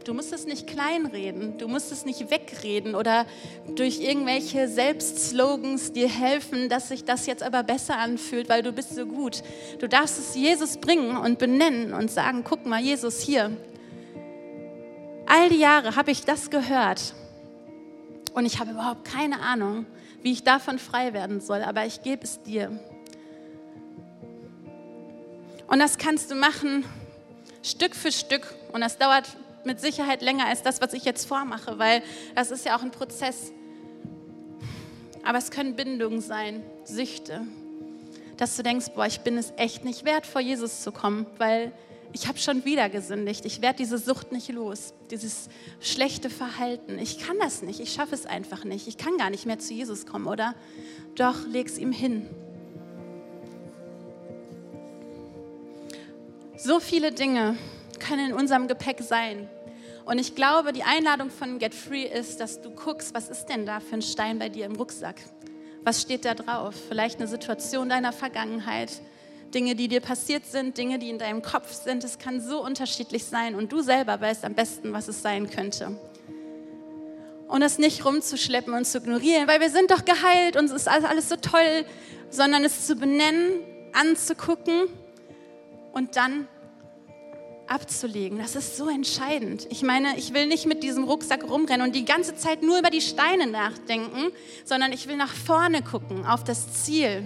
Du 0.05 0.15
musst 0.15 0.33
es 0.33 0.47
nicht 0.47 0.65
kleinreden, 0.65 1.59
du 1.59 1.67
musst 1.67 1.91
es 1.91 2.05
nicht 2.05 2.31
wegreden 2.31 2.95
oder 2.95 3.27
durch 3.75 4.01
irgendwelche 4.01 4.67
Selbstslogans 4.67 5.91
dir 5.91 6.09
helfen, 6.09 6.69
dass 6.69 6.89
sich 6.89 7.05
das 7.05 7.27
jetzt 7.27 7.43
aber 7.43 7.61
besser 7.61 7.97
anfühlt, 7.97 8.49
weil 8.49 8.63
du 8.63 8.71
bist 8.71 8.95
so 8.95 9.05
gut. 9.05 9.43
Du 9.79 9.87
darfst 9.87 10.17
es 10.17 10.35
Jesus 10.35 10.77
bringen 10.77 11.17
und 11.17 11.37
benennen 11.37 11.93
und 11.93 12.09
sagen, 12.09 12.43
guck 12.43 12.65
mal, 12.65 12.81
Jesus 12.81 13.21
hier. 13.21 13.51
All 15.33 15.47
die 15.47 15.59
Jahre 15.59 15.95
habe 15.95 16.11
ich 16.11 16.25
das 16.25 16.49
gehört 16.49 17.13
und 18.33 18.45
ich 18.45 18.59
habe 18.59 18.71
überhaupt 18.71 19.05
keine 19.05 19.39
Ahnung, 19.39 19.85
wie 20.21 20.33
ich 20.33 20.43
davon 20.43 20.77
frei 20.77 21.13
werden 21.13 21.39
soll, 21.39 21.61
aber 21.61 21.85
ich 21.85 22.01
gebe 22.01 22.21
es 22.21 22.41
dir. 22.41 22.77
Und 25.67 25.79
das 25.79 25.97
kannst 25.97 26.31
du 26.31 26.35
machen 26.35 26.83
Stück 27.63 27.95
für 27.95 28.11
Stück 28.11 28.53
und 28.73 28.81
das 28.81 28.97
dauert 28.97 29.37
mit 29.63 29.79
Sicherheit 29.79 30.21
länger 30.21 30.47
als 30.47 30.63
das, 30.63 30.81
was 30.81 30.91
ich 30.91 31.05
jetzt 31.05 31.25
vormache, 31.25 31.79
weil 31.79 32.03
das 32.35 32.51
ist 32.51 32.65
ja 32.65 32.75
auch 32.75 32.81
ein 32.81 32.91
Prozess. 32.91 33.53
Aber 35.23 35.37
es 35.37 35.49
können 35.49 35.77
Bindungen 35.77 36.19
sein, 36.19 36.61
Süchte, 36.83 37.47
dass 38.35 38.57
du 38.57 38.63
denkst, 38.63 38.87
boah, 38.95 39.05
ich 39.05 39.21
bin 39.21 39.37
es 39.37 39.53
echt 39.55 39.85
nicht 39.85 40.03
wert, 40.03 40.25
vor 40.25 40.41
Jesus 40.41 40.81
zu 40.81 40.91
kommen, 40.91 41.25
weil 41.37 41.71
ich 42.13 42.27
habe 42.27 42.37
schon 42.37 42.65
wieder 42.65 42.89
gesündigt. 42.89 43.45
Ich 43.45 43.61
werde 43.61 43.77
diese 43.77 43.97
Sucht 43.97 44.31
nicht 44.31 44.49
los, 44.49 44.93
dieses 45.09 45.49
schlechte 45.79 46.29
Verhalten. 46.29 46.99
Ich 46.99 47.19
kann 47.19 47.37
das 47.39 47.61
nicht, 47.61 47.79
ich 47.79 47.93
schaffe 47.93 48.15
es 48.15 48.25
einfach 48.25 48.63
nicht. 48.63 48.87
Ich 48.87 48.97
kann 48.97 49.17
gar 49.17 49.29
nicht 49.29 49.45
mehr 49.45 49.59
zu 49.59 49.73
Jesus 49.73 50.05
kommen, 50.05 50.27
oder? 50.27 50.55
Doch, 51.15 51.47
leg's 51.47 51.77
ihm 51.77 51.91
hin. 51.91 52.27
So 56.57 56.79
viele 56.79 57.11
Dinge, 57.11 57.57
können 57.99 58.31
in 58.31 58.33
unserem 58.33 58.67
Gepäck 58.67 59.01
sein. 59.01 59.49
Und 60.05 60.19
ich 60.19 60.35
glaube, 60.35 60.73
die 60.73 60.83
Einladung 60.83 61.29
von 61.29 61.59
Get 61.59 61.73
Free 61.73 62.03
ist, 62.03 62.39
dass 62.39 62.61
du 62.61 62.71
guckst, 62.71 63.13
was 63.13 63.29
ist 63.29 63.45
denn 63.45 63.65
da 63.65 63.79
für 63.79 63.95
ein 63.95 64.01
Stein 64.01 64.39
bei 64.39 64.49
dir 64.49 64.65
im 64.65 64.75
Rucksack? 64.75 65.15
Was 65.83 66.01
steht 66.01 66.25
da 66.25 66.33
drauf? 66.33 66.75
Vielleicht 66.89 67.19
eine 67.19 67.27
Situation 67.27 67.89
deiner 67.89 68.11
Vergangenheit, 68.11 68.91
Dinge, 69.53 69.75
die 69.75 69.87
dir 69.87 70.01
passiert 70.01 70.45
sind, 70.45 70.77
Dinge, 70.77 70.99
die 70.99 71.09
in 71.09 71.19
deinem 71.19 71.41
Kopf 71.41 71.73
sind. 71.73 72.03
Es 72.03 72.17
kann 72.17 72.41
so 72.41 72.63
unterschiedlich 72.63 73.25
sein 73.25 73.55
und 73.55 73.71
du 73.71 73.81
selber 73.81 74.19
weißt 74.19 74.45
am 74.45 74.53
besten, 74.53 74.93
was 74.93 75.07
es 75.07 75.21
sein 75.21 75.49
könnte. 75.49 75.97
Und 77.47 77.61
es 77.61 77.77
nicht 77.77 78.05
rumzuschleppen 78.05 78.73
und 78.73 78.85
zu 78.85 78.99
ignorieren, 78.99 79.47
weil 79.47 79.59
wir 79.59 79.69
sind 79.69 79.91
doch 79.91 80.05
geheilt 80.05 80.55
und 80.55 80.65
es 80.65 80.71
ist 80.71 80.87
alles 80.87 81.29
so 81.29 81.35
toll, 81.35 81.85
sondern 82.29 82.63
es 82.63 82.87
zu 82.87 82.95
benennen, 82.95 83.59
anzugucken 83.93 84.87
und 85.91 86.15
dann 86.15 86.47
abzulegen. 87.67 88.37
Das 88.37 88.55
ist 88.55 88.77
so 88.77 88.89
entscheidend. 88.89 89.67
Ich 89.69 89.81
meine, 89.81 90.17
ich 90.17 90.33
will 90.33 90.47
nicht 90.47 90.65
mit 90.65 90.83
diesem 90.83 91.05
Rucksack 91.05 91.49
rumrennen 91.49 91.87
und 91.87 91.95
die 91.95 92.05
ganze 92.05 92.35
Zeit 92.35 92.63
nur 92.63 92.79
über 92.79 92.89
die 92.89 93.01
Steine 93.01 93.47
nachdenken, 93.47 94.31
sondern 94.65 94.91
ich 94.91 95.07
will 95.07 95.15
nach 95.15 95.33
vorne 95.33 95.81
gucken, 95.81 96.25
auf 96.25 96.43
das 96.43 96.83
Ziel, 96.83 97.23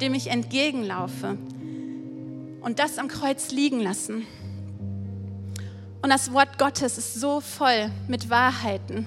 dem 0.00 0.14
ich 0.14 0.28
entgegenlaufe. 0.28 1.36
Und 2.62 2.78
das 2.78 2.98
am 2.98 3.08
Kreuz 3.08 3.50
liegen 3.50 3.80
lassen. 3.80 4.26
Und 6.00 6.10
das 6.10 6.32
Wort 6.32 6.58
Gottes 6.58 6.98
ist 6.98 7.14
so 7.14 7.40
voll 7.40 7.90
mit 8.08 8.30
Wahrheiten, 8.30 9.06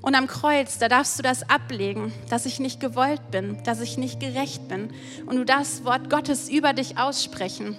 und 0.00 0.14
am 0.14 0.26
Kreuz, 0.26 0.78
da 0.78 0.88
darfst 0.88 1.18
du 1.18 1.22
das 1.22 1.48
ablegen, 1.50 2.12
dass 2.30 2.46
ich 2.46 2.60
nicht 2.60 2.80
gewollt 2.80 3.30
bin, 3.30 3.58
dass 3.64 3.80
ich 3.80 3.98
nicht 3.98 4.20
gerecht 4.20 4.68
bin. 4.68 4.90
Und 5.26 5.36
du 5.36 5.44
darfst 5.44 5.84
Wort 5.84 6.08
Gottes 6.08 6.48
über 6.48 6.72
dich 6.72 6.98
aussprechen. 6.98 7.76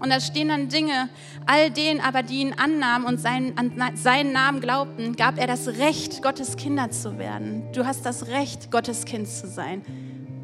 Und 0.00 0.10
da 0.10 0.20
stehen 0.20 0.48
dann 0.48 0.68
Dinge, 0.68 1.08
all 1.46 1.70
denen 1.70 2.00
aber, 2.00 2.22
die 2.22 2.40
ihn 2.40 2.54
annahmen 2.54 3.06
und 3.06 3.20
seinen, 3.20 3.56
an 3.56 3.96
seinen 3.96 4.32
Namen 4.32 4.60
glaubten, 4.60 5.14
gab 5.14 5.38
er 5.38 5.46
das 5.46 5.68
Recht, 5.68 6.22
Gottes 6.22 6.56
Kinder 6.56 6.90
zu 6.90 7.18
werden. 7.18 7.70
Du 7.72 7.86
hast 7.86 8.04
das 8.04 8.26
Recht, 8.26 8.70
Gottes 8.70 9.04
Kind 9.04 9.28
zu 9.28 9.46
sein. 9.46 9.82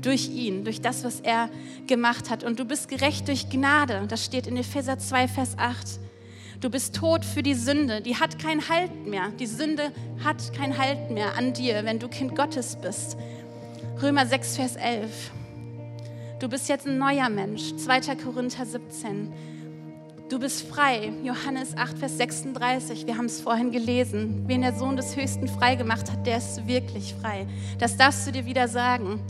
Durch 0.06 0.28
ihn, 0.28 0.62
durch 0.62 0.80
das, 0.80 1.02
was 1.02 1.18
er 1.18 1.50
gemacht 1.88 2.30
hat. 2.30 2.44
Und 2.44 2.60
du 2.60 2.64
bist 2.64 2.88
gerecht 2.88 3.26
durch 3.26 3.50
Gnade. 3.50 4.04
Das 4.06 4.24
steht 4.24 4.46
in 4.46 4.56
Epheser 4.56 5.00
2, 5.00 5.26
Vers 5.26 5.58
8. 5.58 5.98
Du 6.60 6.70
bist 6.70 6.94
tot 6.94 7.24
für 7.24 7.42
die 7.42 7.54
Sünde. 7.54 8.00
Die 8.00 8.14
hat 8.14 8.38
keinen 8.38 8.68
Halt 8.68 9.04
mehr. 9.04 9.32
Die 9.40 9.46
Sünde 9.46 9.90
hat 10.24 10.54
keinen 10.54 10.78
Halt 10.78 11.10
mehr 11.10 11.36
an 11.36 11.54
dir, 11.54 11.84
wenn 11.84 11.98
du 11.98 12.06
Kind 12.06 12.36
Gottes 12.36 12.76
bist. 12.76 13.16
Römer 14.00 14.26
6, 14.26 14.54
Vers 14.54 14.76
11. 14.76 15.10
Du 16.38 16.48
bist 16.48 16.68
jetzt 16.68 16.86
ein 16.86 16.98
neuer 16.98 17.28
Mensch. 17.28 17.74
2. 17.74 18.14
Korinther 18.14 18.64
17. 18.64 19.32
Du 20.28 20.40
bist 20.40 20.66
frei. 20.66 21.12
Johannes 21.22 21.76
8, 21.76 21.98
Vers 22.00 22.18
36. 22.18 23.06
Wir 23.06 23.16
haben 23.16 23.26
es 23.26 23.40
vorhin 23.40 23.70
gelesen. 23.70 24.42
Wen 24.48 24.62
der 24.62 24.74
Sohn 24.74 24.96
des 24.96 25.14
Höchsten 25.14 25.46
frei 25.46 25.76
gemacht 25.76 26.10
hat, 26.10 26.26
der 26.26 26.38
ist 26.38 26.66
wirklich 26.66 27.14
frei. 27.14 27.46
Das 27.78 27.96
darfst 27.96 28.26
du 28.26 28.32
dir 28.32 28.44
wieder 28.44 28.66
sagen. 28.66 29.20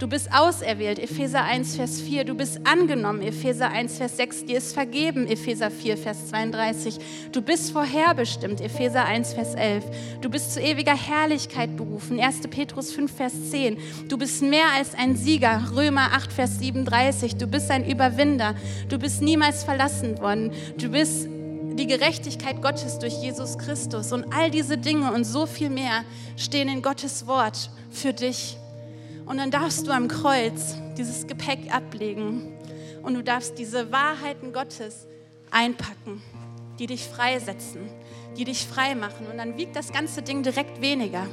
Du 0.00 0.08
bist 0.08 0.32
auserwählt, 0.32 0.98
Epheser 0.98 1.44
1, 1.44 1.76
Vers 1.76 2.00
4. 2.00 2.24
Du 2.24 2.34
bist 2.34 2.66
angenommen, 2.66 3.20
Epheser 3.20 3.70
1, 3.70 3.98
Vers 3.98 4.16
6. 4.16 4.46
Dir 4.46 4.56
ist 4.56 4.72
vergeben, 4.72 5.26
Epheser 5.26 5.70
4, 5.70 5.98
Vers 5.98 6.28
32. 6.30 6.98
Du 7.32 7.42
bist 7.42 7.70
vorherbestimmt, 7.70 8.62
Epheser 8.62 9.04
1, 9.04 9.34
Vers 9.34 9.54
11. 9.54 9.84
Du 10.22 10.30
bist 10.30 10.54
zu 10.54 10.60
ewiger 10.60 10.96
Herrlichkeit 10.96 11.76
berufen, 11.76 12.18
1. 12.18 12.48
Petrus 12.48 12.92
5, 12.92 13.14
Vers 13.14 13.50
10. 13.50 13.76
Du 14.08 14.16
bist 14.16 14.42
mehr 14.42 14.72
als 14.74 14.94
ein 14.94 15.16
Sieger, 15.16 15.70
Römer 15.76 16.12
8, 16.14 16.32
Vers 16.32 16.58
37. 16.58 17.36
Du 17.36 17.46
bist 17.46 17.70
ein 17.70 17.86
Überwinder. 17.86 18.54
Du 18.88 18.98
bist 18.98 19.20
niemals 19.20 19.64
verlassen 19.64 20.18
worden. 20.18 20.39
Du 20.78 20.88
bist 20.88 21.28
die 21.80 21.86
Gerechtigkeit 21.86 22.60
Gottes 22.62 22.98
durch 22.98 23.14
Jesus 23.14 23.58
Christus. 23.58 24.12
Und 24.12 24.32
all 24.34 24.50
diese 24.50 24.78
Dinge 24.78 25.12
und 25.12 25.24
so 25.24 25.46
viel 25.46 25.70
mehr 25.70 26.04
stehen 26.36 26.68
in 26.68 26.82
Gottes 26.82 27.26
Wort 27.26 27.70
für 27.90 28.12
dich. 28.12 28.56
Und 29.26 29.38
dann 29.38 29.50
darfst 29.50 29.86
du 29.86 29.92
am 29.92 30.08
Kreuz 30.08 30.74
dieses 30.98 31.26
Gepäck 31.26 31.74
ablegen 31.74 32.52
und 33.02 33.14
du 33.14 33.22
darfst 33.22 33.58
diese 33.58 33.92
Wahrheiten 33.92 34.52
Gottes 34.52 35.06
einpacken, 35.50 36.20
die 36.78 36.86
dich 36.86 37.04
freisetzen, 37.04 37.88
die 38.36 38.44
dich 38.44 38.66
frei 38.66 38.94
machen. 38.94 39.26
Und 39.30 39.38
dann 39.38 39.56
wiegt 39.56 39.76
das 39.76 39.92
ganze 39.92 40.22
Ding 40.22 40.42
direkt 40.42 40.80
weniger 40.80 41.26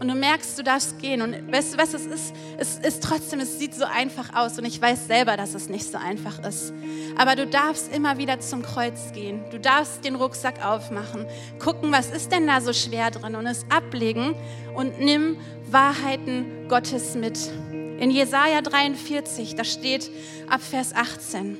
und 0.00 0.08
du 0.08 0.14
merkst, 0.14 0.58
du 0.58 0.64
darfst 0.64 0.98
gehen. 0.98 1.20
Und 1.20 1.52
weißt 1.52 1.74
du, 1.74 1.78
was 1.78 1.92
es 1.92 2.06
ist? 2.06 2.34
Es 2.58 2.78
ist 2.78 3.04
trotzdem, 3.04 3.38
es 3.40 3.58
sieht 3.58 3.74
so 3.74 3.84
einfach 3.84 4.34
aus 4.34 4.58
und 4.58 4.64
ich 4.64 4.80
weiß 4.80 5.06
selber, 5.06 5.36
dass 5.36 5.54
es 5.54 5.68
nicht 5.68 5.84
so 5.84 5.98
einfach 5.98 6.38
ist. 6.42 6.72
Aber 7.18 7.36
du 7.36 7.46
darfst 7.46 7.94
immer 7.94 8.16
wieder 8.16 8.40
zum 8.40 8.62
Kreuz 8.62 9.12
gehen. 9.12 9.44
Du 9.50 9.60
darfst 9.60 10.02
den 10.04 10.16
Rucksack 10.16 10.64
aufmachen, 10.64 11.26
gucken, 11.58 11.92
was 11.92 12.10
ist 12.10 12.32
denn 12.32 12.46
da 12.46 12.62
so 12.62 12.72
schwer 12.72 13.10
drin 13.10 13.34
und 13.36 13.46
es 13.46 13.66
ablegen 13.68 14.34
und 14.74 15.00
nimm 15.00 15.36
Wahrheiten 15.70 16.66
Gottes 16.68 17.14
mit. 17.14 17.38
In 17.70 18.10
Jesaja 18.10 18.62
43, 18.62 19.54
da 19.54 19.64
steht 19.64 20.10
ab 20.48 20.62
Vers 20.62 20.94
18. 20.94 21.58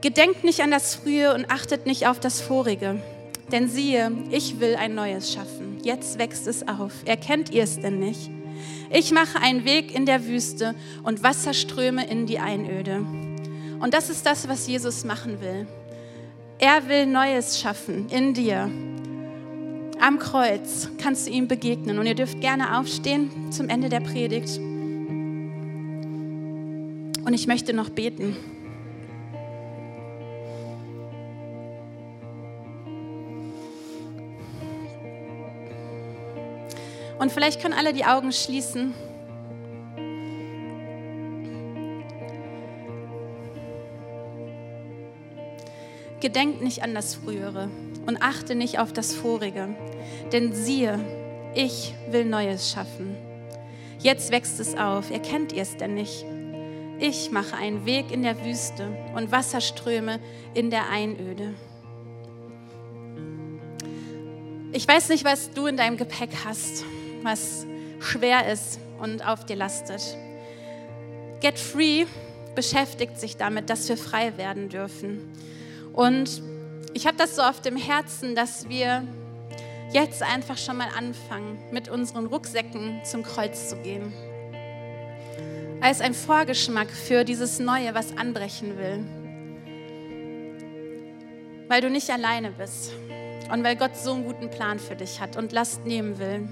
Gedenkt 0.00 0.42
nicht 0.42 0.62
an 0.62 0.72
das 0.72 0.96
Frühe 0.96 1.32
und 1.32 1.48
achtet 1.48 1.86
nicht 1.86 2.08
auf 2.08 2.18
das 2.18 2.40
Vorige. 2.40 3.00
Denn 3.52 3.68
siehe, 3.68 4.10
ich 4.30 4.58
will 4.58 4.76
ein 4.76 4.94
Neues 4.94 5.32
schaffen. 5.32 5.78
Jetzt 5.82 6.18
wächst 6.18 6.46
es 6.46 6.66
auf. 6.66 6.92
Erkennt 7.04 7.50
ihr 7.50 7.62
es 7.62 7.78
denn 7.78 7.98
nicht? 7.98 8.30
Ich 8.90 9.12
mache 9.12 9.40
einen 9.40 9.64
Weg 9.64 9.94
in 9.94 10.06
der 10.06 10.26
Wüste 10.26 10.74
und 11.02 11.22
Wasserströme 11.22 12.08
in 12.08 12.26
die 12.26 12.38
Einöde. 12.38 13.04
Und 13.78 13.94
das 13.94 14.10
ist 14.10 14.26
das, 14.26 14.48
was 14.48 14.66
Jesus 14.66 15.04
machen 15.04 15.40
will. 15.40 15.66
Er 16.58 16.88
will 16.88 17.06
Neues 17.06 17.60
schaffen 17.60 18.08
in 18.08 18.32
dir. 18.34 18.70
Am 20.00 20.18
Kreuz 20.18 20.88
kannst 20.98 21.26
du 21.26 21.30
ihm 21.30 21.48
begegnen. 21.48 21.98
Und 21.98 22.06
ihr 22.06 22.14
dürft 22.14 22.40
gerne 22.40 22.78
aufstehen 22.78 23.52
zum 23.52 23.68
Ende 23.68 23.88
der 23.88 24.00
Predigt. 24.00 24.58
Und 27.24 27.32
ich 27.32 27.46
möchte 27.46 27.72
noch 27.72 27.90
beten. 27.90 28.36
Und 37.26 37.32
vielleicht 37.32 37.60
können 37.60 37.74
alle 37.74 37.92
die 37.92 38.04
Augen 38.04 38.30
schließen. 38.30 38.94
Gedenkt 46.20 46.62
nicht 46.62 46.84
an 46.84 46.94
das 46.94 47.16
Frühere 47.16 47.68
und 48.06 48.22
achte 48.22 48.54
nicht 48.54 48.78
auf 48.78 48.92
das 48.92 49.12
Vorige, 49.12 49.74
denn 50.32 50.52
siehe, 50.52 51.00
ich 51.56 51.94
will 52.12 52.26
Neues 52.26 52.70
schaffen. 52.70 53.16
Jetzt 53.98 54.30
wächst 54.30 54.60
es 54.60 54.76
auf, 54.76 55.10
erkennt 55.10 55.52
ihr 55.52 55.62
es 55.62 55.76
denn 55.76 55.94
nicht? 55.94 56.24
Ich 57.00 57.32
mache 57.32 57.56
einen 57.56 57.86
Weg 57.86 58.12
in 58.12 58.22
der 58.22 58.44
Wüste 58.44 58.86
und 59.16 59.32
Wasserströme 59.32 60.20
in 60.54 60.70
der 60.70 60.90
Einöde. 60.90 61.54
Ich 64.70 64.86
weiß 64.86 65.08
nicht, 65.08 65.24
was 65.24 65.50
du 65.50 65.66
in 65.66 65.76
deinem 65.76 65.96
Gepäck 65.96 66.30
hast 66.44 66.84
was 67.26 67.66
schwer 68.00 68.50
ist 68.50 68.78
und 68.98 69.26
auf 69.26 69.44
dir 69.44 69.56
lastet. 69.56 70.16
Get 71.40 71.58
Free 71.58 72.06
beschäftigt 72.54 73.20
sich 73.20 73.36
damit, 73.36 73.68
dass 73.68 73.88
wir 73.88 73.96
frei 73.98 74.36
werden 74.38 74.68
dürfen. 74.68 75.32
Und 75.92 76.42
ich 76.94 77.06
habe 77.06 77.16
das 77.18 77.36
so 77.36 77.42
auf 77.42 77.60
dem 77.60 77.76
Herzen, 77.76 78.34
dass 78.34 78.68
wir 78.68 79.02
jetzt 79.92 80.22
einfach 80.22 80.56
schon 80.56 80.78
mal 80.78 80.88
anfangen, 80.96 81.58
mit 81.70 81.88
unseren 81.88 82.26
Rucksäcken 82.26 83.02
zum 83.04 83.22
Kreuz 83.22 83.68
zu 83.68 83.76
gehen. 83.76 84.12
Als 85.80 86.00
ein 86.00 86.14
Vorgeschmack 86.14 86.90
für 86.90 87.24
dieses 87.24 87.58
Neue, 87.58 87.94
was 87.94 88.16
anbrechen 88.16 88.78
will. 88.78 89.04
Weil 91.68 91.80
du 91.82 91.90
nicht 91.90 92.08
alleine 92.10 92.50
bist 92.50 92.92
und 93.52 93.62
weil 93.62 93.76
Gott 93.76 93.96
so 93.96 94.12
einen 94.12 94.24
guten 94.24 94.50
Plan 94.50 94.78
für 94.78 94.96
dich 94.96 95.20
hat 95.20 95.36
und 95.36 95.52
Last 95.52 95.84
nehmen 95.84 96.18
will. 96.18 96.48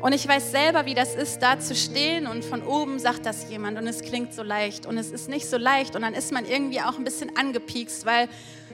Und 0.00 0.12
ich 0.12 0.28
weiß 0.28 0.52
selber, 0.52 0.86
wie 0.86 0.94
das 0.94 1.14
ist, 1.14 1.40
da 1.40 1.58
zu 1.58 1.74
stehen 1.74 2.26
und 2.28 2.44
von 2.44 2.62
oben 2.62 3.00
sagt 3.00 3.26
das 3.26 3.50
jemand 3.50 3.78
und 3.78 3.86
es 3.88 4.02
klingt 4.02 4.32
so 4.32 4.44
leicht 4.44 4.86
und 4.86 4.96
es 4.96 5.10
ist 5.10 5.28
nicht 5.28 5.48
so 5.48 5.56
leicht 5.56 5.96
und 5.96 6.02
dann 6.02 6.14
ist 6.14 6.32
man 6.32 6.44
irgendwie 6.44 6.80
auch 6.80 6.96
ein 6.98 7.04
bisschen 7.04 7.36
angepiekst, 7.36 8.06
weil 8.06 8.28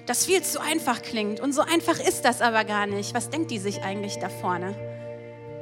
das 0.04 0.26
viel 0.26 0.42
zu 0.42 0.60
einfach 0.60 1.00
klingt 1.00 1.40
und 1.40 1.54
so 1.54 1.62
einfach 1.62 1.98
ist 1.98 2.26
das 2.26 2.42
aber 2.42 2.64
gar 2.64 2.87
nicht. 2.87 3.14
Was 3.14 3.30
denkt 3.30 3.50
die 3.50 3.58
sich 3.58 3.82
eigentlich 3.82 4.18
da 4.18 4.28
vorne? 4.28 4.74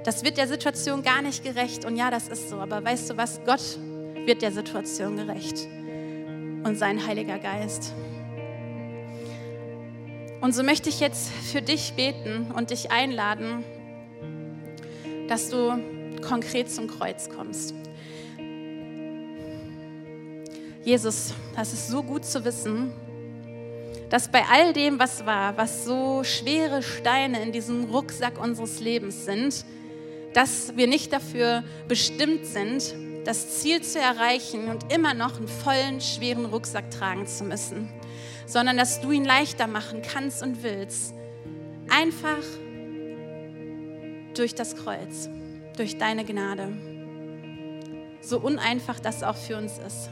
Das 0.05 0.25
wird 0.25 0.37
der 0.37 0.49
Situation 0.49 1.05
gar 1.05 1.23
nicht 1.23 1.45
gerecht 1.45 1.85
und 1.85 1.97
ja, 1.97 2.11
das 2.11 2.27
ist 2.27 2.51
so, 2.51 2.57
aber 2.57 2.83
weißt 2.83 3.11
du 3.11 3.17
was? 3.17 3.41
Gott 3.47 3.79
wird 4.27 4.43
der 4.43 4.51
Situation 4.51 5.17
gerecht 5.17 5.69
und 6.65 6.77
sein 6.77 7.07
Heiliger 7.07 7.39
Geist. 7.39 7.93
Und 10.41 10.57
so 10.57 10.65
möchte 10.65 10.89
ich 10.89 10.99
jetzt 10.99 11.31
für 11.53 11.63
dich 11.63 11.93
beten 11.93 12.51
und 12.51 12.71
dich 12.71 12.91
einladen, 12.91 13.65
dass 15.33 15.49
du 15.49 15.83
konkret 16.21 16.71
zum 16.71 16.89
Kreuz 16.89 17.31
kommst. 17.31 17.75
Jesus, 20.85 21.33
das 21.57 21.73
ist 21.73 21.89
so 21.89 22.03
gut 22.03 22.27
zu 22.27 22.45
wissen, 22.45 22.93
dass 24.11 24.31
bei 24.31 24.43
all 24.53 24.75
dem, 24.75 24.99
was 24.99 25.25
war, 25.25 25.57
was 25.57 25.87
so 25.87 26.23
schwere 26.23 26.83
Steine 26.83 27.43
in 27.43 27.51
diesem 27.51 27.85
Rucksack 27.85 28.39
unseres 28.39 28.81
Lebens 28.81 29.25
sind, 29.25 29.65
dass 30.35 30.77
wir 30.77 30.87
nicht 30.87 31.15
dafür 31.15 31.65
bestimmt 31.89 32.45
sind, 32.45 32.95
das 33.25 33.59
Ziel 33.61 33.81
zu 33.81 33.99
erreichen 33.99 34.69
und 34.69 34.93
immer 34.93 35.15
noch 35.15 35.39
einen 35.39 35.49
vollen, 35.49 36.03
schweren 36.03 36.45
Rucksack 36.45 36.91
tragen 36.91 37.27
zu 37.27 37.45
müssen, 37.45 37.89
sondern 38.45 38.77
dass 38.77 39.01
du 39.01 39.13
ihn 39.13 39.25
leichter 39.25 39.67
machen 39.67 40.03
kannst 40.03 40.43
und 40.43 40.63
willst. 40.63 41.15
Einfach 41.89 42.45
durch 44.35 44.55
das 44.55 44.77
Kreuz, 44.77 45.29
durch 45.77 45.99
deine 45.99 46.25
Gnade. 46.25 46.69
So 48.21 48.39
uneinfach 48.39 49.01
das 49.01 49.23
auch 49.23 49.37
für 49.37 49.57
uns 49.57 49.79
ist. 49.79 50.11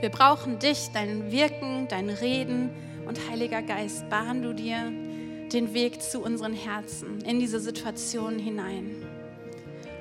Wir 0.00 0.10
brauchen 0.10 0.58
dich, 0.58 0.90
dein 0.92 1.32
Wirken, 1.32 1.88
dein 1.88 2.08
Reden 2.08 2.70
und 3.06 3.18
Heiliger 3.30 3.62
Geist. 3.62 4.08
Bahn 4.08 4.42
du 4.42 4.52
dir 4.52 4.92
den 5.52 5.74
Weg 5.74 6.02
zu 6.02 6.20
unseren 6.20 6.52
Herzen, 6.52 7.20
in 7.22 7.40
diese 7.40 7.58
Situation 7.58 8.38
hinein. 8.38 8.96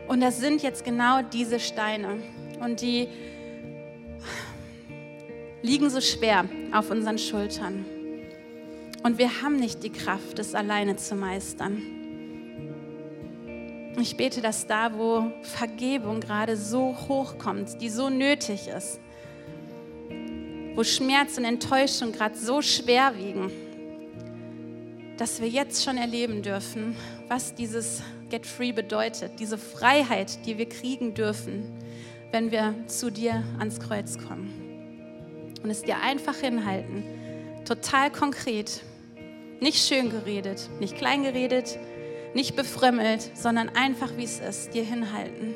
Und 0.08 0.21
das 0.21 0.39
sind 0.39 0.62
jetzt 0.62 0.86
genau 0.86 1.21
diese 1.21 1.60
Steine. 1.60 2.19
Und 2.60 2.82
die 2.82 3.08
liegen 5.62 5.89
so 5.89 6.02
schwer 6.02 6.45
auf 6.71 6.91
unseren 6.91 7.17
Schultern. 7.17 7.86
Und 9.08 9.17
wir 9.17 9.41
haben 9.41 9.56
nicht 9.56 9.84
die 9.84 9.89
Kraft, 9.89 10.38
es 10.38 10.54
alleine 10.54 10.98
zu 10.98 11.15
meistern. 11.15 11.82
Ich 13.98 14.17
bete, 14.17 14.41
dass 14.41 14.67
da, 14.67 14.98
wo 14.98 15.32
Vergebung 15.43 16.20
gerade 16.20 16.58
so 16.58 16.93
hoch 17.08 17.38
kommt, 17.38 17.82
die 17.82 17.88
so 17.88 18.10
nötig 18.10 18.67
ist, 18.67 19.00
wo 20.76 20.84
Schmerz 20.84 21.38
und 21.38 21.46
Enttäuschung 21.46 22.12
gerade 22.12 22.36
so 22.36 22.62
schwer 22.62 23.13
wiegen, 23.15 23.50
dass 25.15 25.39
wir 25.39 25.48
jetzt 25.48 25.86
schon 25.86 25.96
erleben 25.96 26.41
dürfen, 26.41 26.93
was 27.30 27.56
dieses 27.56 28.02
Get 28.30 28.46
Free 28.46 28.74
bedeutet, 28.74 29.39
diese 29.39 29.58
Freiheit, 29.58 30.46
die 30.46 30.58
wir 30.58 30.67
kriegen 30.67 31.13
dürfen, 31.13 31.63
wenn 32.34 32.52
wir 32.52 32.76
zu 32.88 33.10
dir 33.10 33.41
ans 33.58 33.80
Kreuz 33.80 34.17
kommen. 34.17 35.56
Und 35.63 35.70
es 35.70 35.84
dir 35.84 36.02
einfach 36.02 36.36
hinhalten, 36.36 37.06
total 37.63 38.12
konkret, 38.12 38.82
nicht 39.60 39.88
schön 39.88 40.10
geredet, 40.10 40.70
nicht 40.80 40.96
klein 40.96 41.24
geredet, 41.24 41.78
nicht 42.34 42.56
befrömmelt, 42.56 43.32
sondern 43.34 43.70
einfach 43.70 44.15
wie 44.17 44.24
es 44.24 44.39
ist, 44.39 44.74
dir 44.74 44.84
hinhalten 44.84 45.56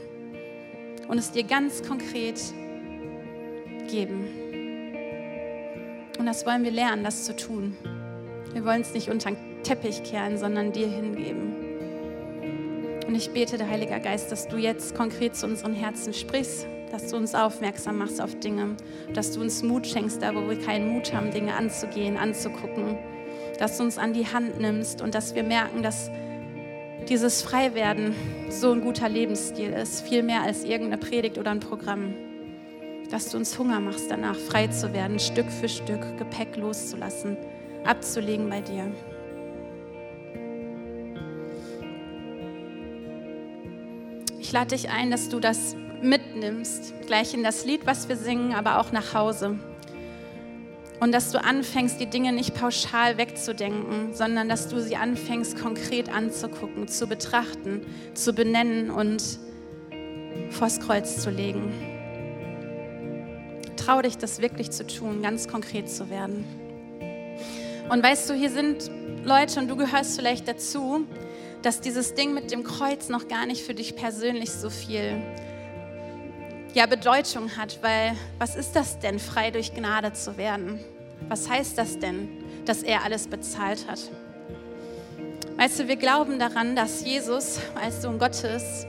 und 1.07 1.17
es 1.17 1.31
dir 1.31 1.43
ganz 1.43 1.83
konkret 1.83 2.41
geben. 3.89 4.27
Und 6.17 6.25
das 6.25 6.45
wollen 6.45 6.63
wir 6.63 6.71
lernen, 6.71 7.03
das 7.03 7.25
zu 7.25 7.35
tun. 7.35 7.77
Wir 8.53 8.65
wollen 8.65 8.81
es 8.81 8.93
nicht 8.93 9.09
unter 9.09 9.31
den 9.31 9.63
Teppich 9.63 10.03
kehren, 10.03 10.37
sondern 10.37 10.71
dir 10.71 10.87
hingeben. 10.87 11.55
Und 13.07 13.15
ich 13.15 13.31
bete, 13.31 13.57
der 13.57 13.69
Heilige 13.69 13.99
Geist, 13.99 14.31
dass 14.31 14.47
du 14.47 14.57
jetzt 14.57 14.95
konkret 14.95 15.35
zu 15.35 15.45
unseren 15.45 15.73
Herzen 15.73 16.13
sprichst, 16.13 16.65
dass 16.91 17.07
du 17.07 17.17
uns 17.17 17.35
aufmerksam 17.35 17.97
machst 17.97 18.21
auf 18.21 18.35
Dinge, 18.39 18.75
dass 19.13 19.31
du 19.31 19.41
uns 19.41 19.63
Mut 19.63 19.87
schenkst, 19.87 20.21
da 20.21 20.33
wo 20.35 20.47
wir 20.49 20.59
keinen 20.59 20.89
Mut 20.89 21.13
haben, 21.13 21.31
Dinge 21.31 21.55
anzugehen, 21.55 22.17
anzugucken 22.17 22.97
dass 23.61 23.77
du 23.77 23.83
uns 23.83 23.99
an 23.99 24.13
die 24.13 24.25
Hand 24.25 24.59
nimmst 24.59 25.03
und 25.03 25.13
dass 25.13 25.35
wir 25.35 25.43
merken, 25.43 25.83
dass 25.83 26.09
dieses 27.07 27.43
Freiwerden 27.43 28.15
so 28.49 28.71
ein 28.71 28.81
guter 28.81 29.07
Lebensstil 29.07 29.69
ist, 29.71 30.01
viel 30.01 30.23
mehr 30.23 30.41
als 30.41 30.63
irgendeine 30.63 30.97
Predigt 30.97 31.37
oder 31.37 31.51
ein 31.51 31.59
Programm. 31.59 32.15
Dass 33.11 33.29
du 33.29 33.37
uns 33.37 33.59
Hunger 33.59 33.79
machst, 33.79 34.09
danach 34.09 34.35
frei 34.35 34.65
zu 34.69 34.93
werden, 34.93 35.19
Stück 35.19 35.45
für 35.51 35.69
Stück 35.69 36.01
Gepäck 36.17 36.57
loszulassen, 36.57 37.37
abzulegen 37.85 38.49
bei 38.49 38.61
dir. 38.61 38.91
Ich 44.39 44.51
lade 44.51 44.75
dich 44.75 44.89
ein, 44.89 45.11
dass 45.11 45.29
du 45.29 45.39
das 45.39 45.75
mitnimmst, 46.01 46.95
gleich 47.05 47.35
in 47.35 47.43
das 47.43 47.63
Lied, 47.63 47.85
was 47.85 48.09
wir 48.09 48.15
singen, 48.15 48.55
aber 48.55 48.79
auch 48.79 48.91
nach 48.91 49.13
Hause 49.13 49.59
Und 51.01 51.11
dass 51.13 51.31
du 51.31 51.43
anfängst, 51.43 51.99
die 51.99 52.05
Dinge 52.05 52.31
nicht 52.31 52.53
pauschal 52.53 53.17
wegzudenken, 53.17 54.13
sondern 54.13 54.47
dass 54.47 54.67
du 54.67 54.79
sie 54.79 54.95
anfängst, 54.95 55.59
konkret 55.59 56.09
anzugucken, 56.09 56.87
zu 56.87 57.07
betrachten, 57.07 57.81
zu 58.13 58.33
benennen 58.33 58.91
und 58.91 59.39
vors 60.51 60.79
Kreuz 60.79 61.17
zu 61.17 61.31
legen. 61.31 61.73
Trau 63.77 64.03
dich, 64.03 64.19
das 64.19 64.43
wirklich 64.43 64.69
zu 64.69 64.85
tun, 64.85 65.23
ganz 65.23 65.47
konkret 65.47 65.89
zu 65.89 66.11
werden. 66.11 66.45
Und 67.89 68.03
weißt 68.03 68.29
du, 68.29 68.35
hier 68.35 68.51
sind 68.51 68.91
Leute 69.25 69.59
und 69.59 69.69
du 69.69 69.75
gehörst 69.75 70.19
vielleicht 70.19 70.47
dazu, 70.47 71.07
dass 71.63 71.81
dieses 71.81 72.13
Ding 72.13 72.35
mit 72.35 72.51
dem 72.51 72.63
Kreuz 72.63 73.09
noch 73.09 73.27
gar 73.27 73.47
nicht 73.47 73.63
für 73.63 73.73
dich 73.73 73.95
persönlich 73.95 74.51
so 74.51 74.69
viel 74.69 75.19
ja, 76.73 76.85
Bedeutung 76.85 77.57
hat, 77.57 77.79
weil 77.81 78.15
was 78.39 78.55
ist 78.55 78.75
das 78.75 78.99
denn, 78.99 79.19
frei 79.19 79.51
durch 79.51 79.73
Gnade 79.73 80.13
zu 80.13 80.37
werden? 80.37 80.79
Was 81.27 81.49
heißt 81.49 81.77
das 81.77 81.99
denn, 81.99 82.29
dass 82.65 82.83
er 82.83 83.03
alles 83.03 83.27
bezahlt 83.27 83.85
hat? 83.87 83.99
Weißt 85.57 85.79
du, 85.79 85.87
wir 85.87 85.97
glauben 85.97 86.39
daran, 86.39 86.75
dass 86.75 87.05
Jesus 87.05 87.59
als 87.79 88.01
Sohn 88.01 88.17
Gottes 88.17 88.87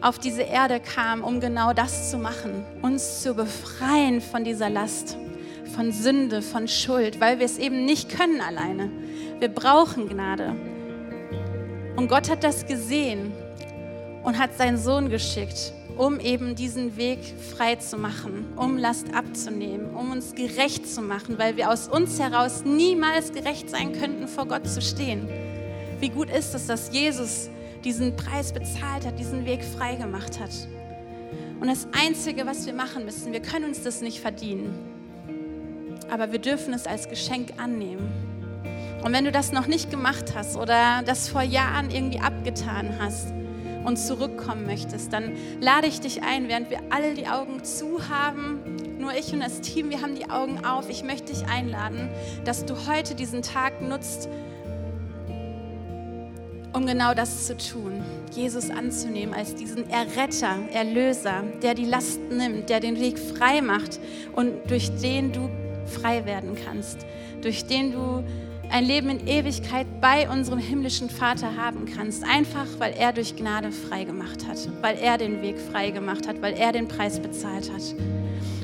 auf 0.00 0.18
diese 0.18 0.42
Erde 0.42 0.80
kam, 0.80 1.24
um 1.24 1.40
genau 1.40 1.72
das 1.72 2.10
zu 2.10 2.18
machen, 2.18 2.64
uns 2.82 3.22
zu 3.22 3.34
befreien 3.34 4.20
von 4.20 4.44
dieser 4.44 4.68
Last, 4.68 5.16
von 5.74 5.90
Sünde, 5.90 6.42
von 6.42 6.68
Schuld, 6.68 7.20
weil 7.20 7.38
wir 7.38 7.46
es 7.46 7.58
eben 7.58 7.86
nicht 7.86 8.10
können 8.10 8.42
alleine. 8.42 8.90
Wir 9.40 9.48
brauchen 9.48 10.08
Gnade. 10.08 10.54
Und 11.96 12.08
Gott 12.08 12.28
hat 12.28 12.44
das 12.44 12.66
gesehen 12.66 13.32
und 14.22 14.38
hat 14.38 14.56
seinen 14.56 14.76
Sohn 14.76 15.08
geschickt, 15.08 15.72
um 15.96 16.18
eben 16.18 16.54
diesen 16.54 16.96
Weg 16.96 17.20
frei 17.56 17.76
zu 17.76 17.96
machen, 17.96 18.46
um 18.56 18.76
Last 18.76 19.14
abzunehmen, 19.14 19.94
um 19.94 20.10
uns 20.10 20.34
gerecht 20.34 20.86
zu 20.86 21.02
machen, 21.02 21.38
weil 21.38 21.56
wir 21.56 21.70
aus 21.70 21.88
uns 21.88 22.18
heraus 22.18 22.64
niemals 22.64 23.32
gerecht 23.32 23.70
sein 23.70 23.92
könnten, 23.92 24.26
vor 24.26 24.46
Gott 24.46 24.66
zu 24.66 24.82
stehen. 24.82 25.28
Wie 26.00 26.08
gut 26.08 26.30
ist 26.30 26.54
es, 26.54 26.66
dass 26.66 26.92
Jesus 26.92 27.48
diesen 27.84 28.16
Preis 28.16 28.52
bezahlt 28.52 29.06
hat, 29.06 29.18
diesen 29.18 29.44
Weg 29.44 29.62
frei 29.62 29.94
gemacht 29.94 30.40
hat. 30.40 30.50
Und 31.60 31.68
das 31.68 31.86
Einzige, 31.92 32.46
was 32.46 32.66
wir 32.66 32.72
machen 32.72 33.04
müssen, 33.04 33.32
wir 33.32 33.40
können 33.40 33.66
uns 33.66 33.82
das 33.82 34.00
nicht 34.00 34.20
verdienen, 34.20 34.74
aber 36.10 36.32
wir 36.32 36.38
dürfen 36.38 36.74
es 36.74 36.86
als 36.86 37.08
Geschenk 37.08 37.52
annehmen. 37.58 38.10
Und 39.04 39.12
wenn 39.12 39.24
du 39.24 39.32
das 39.32 39.52
noch 39.52 39.66
nicht 39.66 39.90
gemacht 39.90 40.34
hast 40.34 40.56
oder 40.56 41.02
das 41.04 41.28
vor 41.28 41.42
Jahren 41.42 41.90
irgendwie 41.90 42.20
abgetan 42.20 42.96
hast, 42.98 43.32
und 43.84 43.96
zurückkommen 43.96 44.66
möchtest, 44.66 45.12
dann 45.12 45.32
lade 45.60 45.86
ich 45.86 46.00
dich 46.00 46.22
ein, 46.22 46.48
während 46.48 46.70
wir 46.70 46.80
alle 46.90 47.14
die 47.14 47.26
Augen 47.26 47.62
zu 47.64 48.08
haben, 48.08 48.60
nur 48.98 49.12
ich 49.14 49.32
und 49.32 49.40
das 49.40 49.60
Team, 49.60 49.90
wir 49.90 50.00
haben 50.00 50.14
die 50.14 50.30
Augen 50.30 50.64
auf. 50.64 50.88
Ich 50.88 51.04
möchte 51.04 51.32
dich 51.32 51.46
einladen, 51.46 52.08
dass 52.44 52.64
du 52.64 52.74
heute 52.88 53.14
diesen 53.14 53.42
Tag 53.42 53.82
nutzt, 53.82 54.28
um 56.72 56.86
genau 56.86 57.14
das 57.14 57.46
zu 57.46 57.56
tun, 57.56 58.02
Jesus 58.32 58.70
anzunehmen 58.70 59.34
als 59.34 59.54
diesen 59.54 59.88
Erretter, 59.88 60.56
Erlöser, 60.72 61.44
der 61.62 61.74
die 61.74 61.84
Last 61.84 62.20
nimmt, 62.30 62.68
der 62.68 62.80
den 62.80 62.98
Weg 62.98 63.18
frei 63.18 63.60
macht 63.60 64.00
und 64.34 64.52
durch 64.68 64.90
den 64.96 65.32
du 65.32 65.48
frei 65.86 66.24
werden 66.24 66.56
kannst, 66.64 67.06
durch 67.42 67.66
den 67.66 67.92
du 67.92 68.24
ein 68.74 68.86
Leben 68.86 69.08
in 69.08 69.28
Ewigkeit 69.28 69.86
bei 70.00 70.28
unserem 70.28 70.58
himmlischen 70.58 71.08
Vater 71.08 71.54
haben 71.54 71.86
kannst, 71.86 72.24
einfach 72.24 72.66
weil 72.78 72.92
er 72.94 73.12
durch 73.12 73.36
Gnade 73.36 73.70
frei 73.70 74.02
gemacht 74.02 74.48
hat, 74.48 74.58
weil 74.80 74.98
er 74.98 75.16
den 75.16 75.42
Weg 75.42 75.60
frei 75.60 75.92
gemacht 75.92 76.26
hat, 76.26 76.42
weil 76.42 76.54
er 76.54 76.72
den 76.72 76.88
Preis 76.88 77.20
bezahlt 77.20 77.70
hat. 77.72 77.94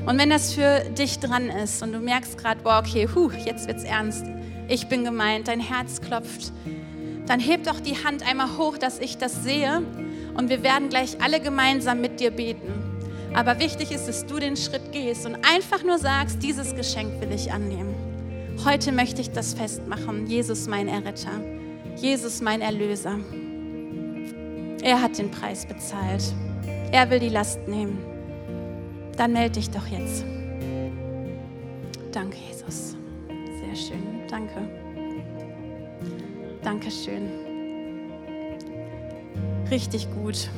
Und 0.07 0.19
wenn 0.19 0.29
das 0.29 0.53
für 0.53 0.81
dich 0.99 1.21
dran 1.21 1.49
ist 1.49 1.81
und 1.85 1.93
du 1.93 2.01
merkst 2.01 2.37
gerade, 2.39 2.61
boah, 2.61 2.83
okay, 2.85 3.09
huh, 3.15 3.31
jetzt 3.45 3.69
wird's 3.69 3.85
ernst, 3.85 4.27
ich 4.67 4.89
bin 4.89 5.05
gemeint, 5.05 5.47
dein 5.47 5.61
Herz 5.61 6.01
klopft, 6.01 6.51
dann 7.27 7.39
heb 7.39 7.63
doch 7.63 7.79
die 7.79 8.03
Hand 8.03 8.29
einmal 8.29 8.59
hoch, 8.59 8.79
dass 8.79 8.99
ich 8.99 9.17
das 9.17 9.45
sehe 9.45 9.81
und 10.35 10.49
wir 10.49 10.65
werden 10.65 10.89
gleich 10.89 11.23
alle 11.23 11.39
gemeinsam 11.39 12.01
mit 12.01 12.19
dir 12.19 12.33
beten. 12.33 12.73
Aber 13.33 13.61
wichtig 13.61 13.93
ist, 13.93 14.09
dass 14.09 14.27
du 14.27 14.41
den 14.41 14.57
Schritt 14.57 14.91
gehst 14.91 15.25
und 15.25 15.37
einfach 15.37 15.85
nur 15.85 15.99
sagst, 15.99 16.43
dieses 16.43 16.75
Geschenk 16.75 17.21
will 17.21 17.31
ich 17.33 17.53
annehmen. 17.53 18.10
Heute 18.65 18.93
möchte 18.93 19.21
ich 19.21 19.31
das 19.31 19.55
festmachen. 19.55 20.27
Jesus 20.27 20.67
mein 20.67 20.89
Erretter. 20.89 21.41
Jesus 21.97 22.41
mein 22.41 22.61
Erlöser. 22.61 23.19
Er 24.83 25.03
hat 25.03 25.19
den 25.19 25.31
Preis 25.31 25.67
bezahlt. 25.67 26.23
Er 26.93 27.11
will 27.11 27.19
die 27.19 27.29
Last 27.29 27.67
nehmen. 27.69 27.99
Dann 29.17 29.33
melde 29.33 29.61
dich 29.61 29.71
doch 29.71 29.87
jetzt. 29.87 30.25
Danke, 32.13 32.37
Jesus. 32.49 32.97
Sehr 33.29 33.77
schön. 33.77 34.03
Danke. 34.29 34.69
Dankeschön. 36.63 37.31
Richtig 39.71 40.09
gut. 40.13 40.49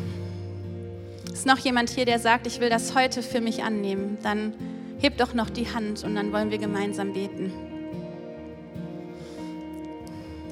Ist 1.33 1.47
noch 1.47 1.59
jemand 1.59 1.91
hier, 1.91 2.05
der 2.05 2.19
sagt, 2.19 2.47
ich 2.47 2.61
will 2.61 2.71
das 2.71 2.95
heute 2.95 3.23
für 3.23 3.41
mich 3.41 3.63
annehmen? 3.63 4.19
Dann 4.23 4.55
heb 5.01 5.19
doch 5.19 5.35
noch 5.35 5.51
die 5.51 5.67
Hand 5.67 6.05
und 6.05 6.15
dann 6.15 6.33
wollen 6.33 6.51
wir 6.51 6.59
gemeinsam 6.59 7.13
beten. 7.13 7.53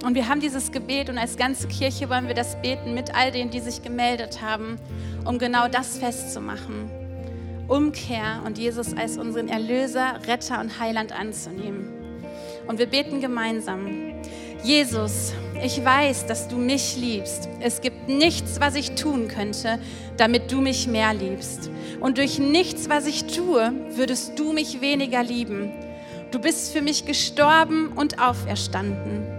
Und 0.05 0.15
wir 0.15 0.29
haben 0.29 0.41
dieses 0.41 0.73
Gebet 0.73 1.11
und 1.11 1.19
als 1.19 1.37
ganze 1.37 1.69
Kirche 1.69 2.09
wollen 2.09 2.27
wir 2.27 2.35
das 2.35 2.61
beten 2.63 2.95
mit 2.95 3.15
all 3.15 3.31
denen, 3.33 3.51
die 3.51 3.61
sich 3.61 3.83
gemeldet 3.83 4.41
haben, 4.41 4.77
um 5.27 5.39
genau 5.39 5.69
das 5.69 5.99
festzumachen. 5.99 6.91
Umkehr 7.69 8.43
und 8.47 8.59
Jesus 8.59 8.97
als 8.97 9.19
unseren 9.19 9.49
Erlöser, 9.49 10.19
Retter 10.27 10.61
und 10.61 10.81
Heiland 10.81 11.13
anzunehmen. 11.13 11.89
Und 12.67 12.79
wir 12.79 12.87
beten 12.87 13.21
gemeinsam. 13.21 14.15
Jesus, 14.63 15.33
ich 15.63 15.85
weiß, 15.85 16.27
dass 16.27 16.49
du 16.49 16.57
mich 16.57 16.97
liebst. 16.97 17.49
Es 17.61 17.81
gibt 17.81 18.09
nichts, 18.09 18.61
was 18.61 18.75
ich 18.75 18.95
tun 18.95 19.29
könnte, 19.29 19.79
damit 20.17 20.51
du 20.51 20.61
mich 20.61 20.87
mehr 20.87 21.15
liebst. 21.15 21.71
Und 22.01 22.19
durch 22.19 22.39
nichts, 22.39 22.89
was 22.89 23.07
ich 23.07 23.25
tue, 23.25 23.73
würdest 23.91 24.39
du 24.39 24.53
mich 24.53 24.81
weniger 24.81 25.23
lieben. 25.23 25.73
Du 26.31 26.39
bist 26.39 26.73
für 26.73 26.83
mich 26.83 27.07
gestorben 27.07 27.93
und 27.95 28.21
auferstanden. 28.21 29.30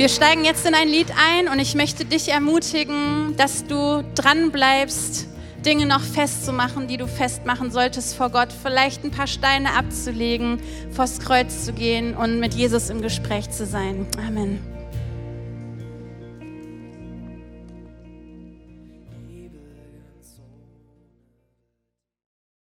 Wir 0.00 0.08
steigen 0.08 0.46
jetzt 0.46 0.64
in 0.64 0.72
ein 0.72 0.88
Lied 0.88 1.08
ein 1.10 1.46
und 1.46 1.58
ich 1.58 1.74
möchte 1.74 2.06
dich 2.06 2.30
ermutigen, 2.30 3.36
dass 3.36 3.66
du 3.66 4.02
dran 4.14 4.50
bleibst, 4.50 5.28
Dinge 5.62 5.84
noch 5.84 6.00
festzumachen, 6.00 6.88
die 6.88 6.96
du 6.96 7.06
festmachen 7.06 7.70
solltest 7.70 8.14
vor 8.14 8.30
Gott, 8.30 8.48
vielleicht 8.50 9.04
ein 9.04 9.10
paar 9.10 9.26
Steine 9.26 9.74
abzulegen, 9.74 10.58
vors 10.90 11.20
Kreuz 11.20 11.66
zu 11.66 11.74
gehen 11.74 12.16
und 12.16 12.40
mit 12.40 12.54
Jesus 12.54 12.88
im 12.88 13.02
Gespräch 13.02 13.50
zu 13.50 13.66
sein. 13.66 14.06
Amen. 14.26 14.79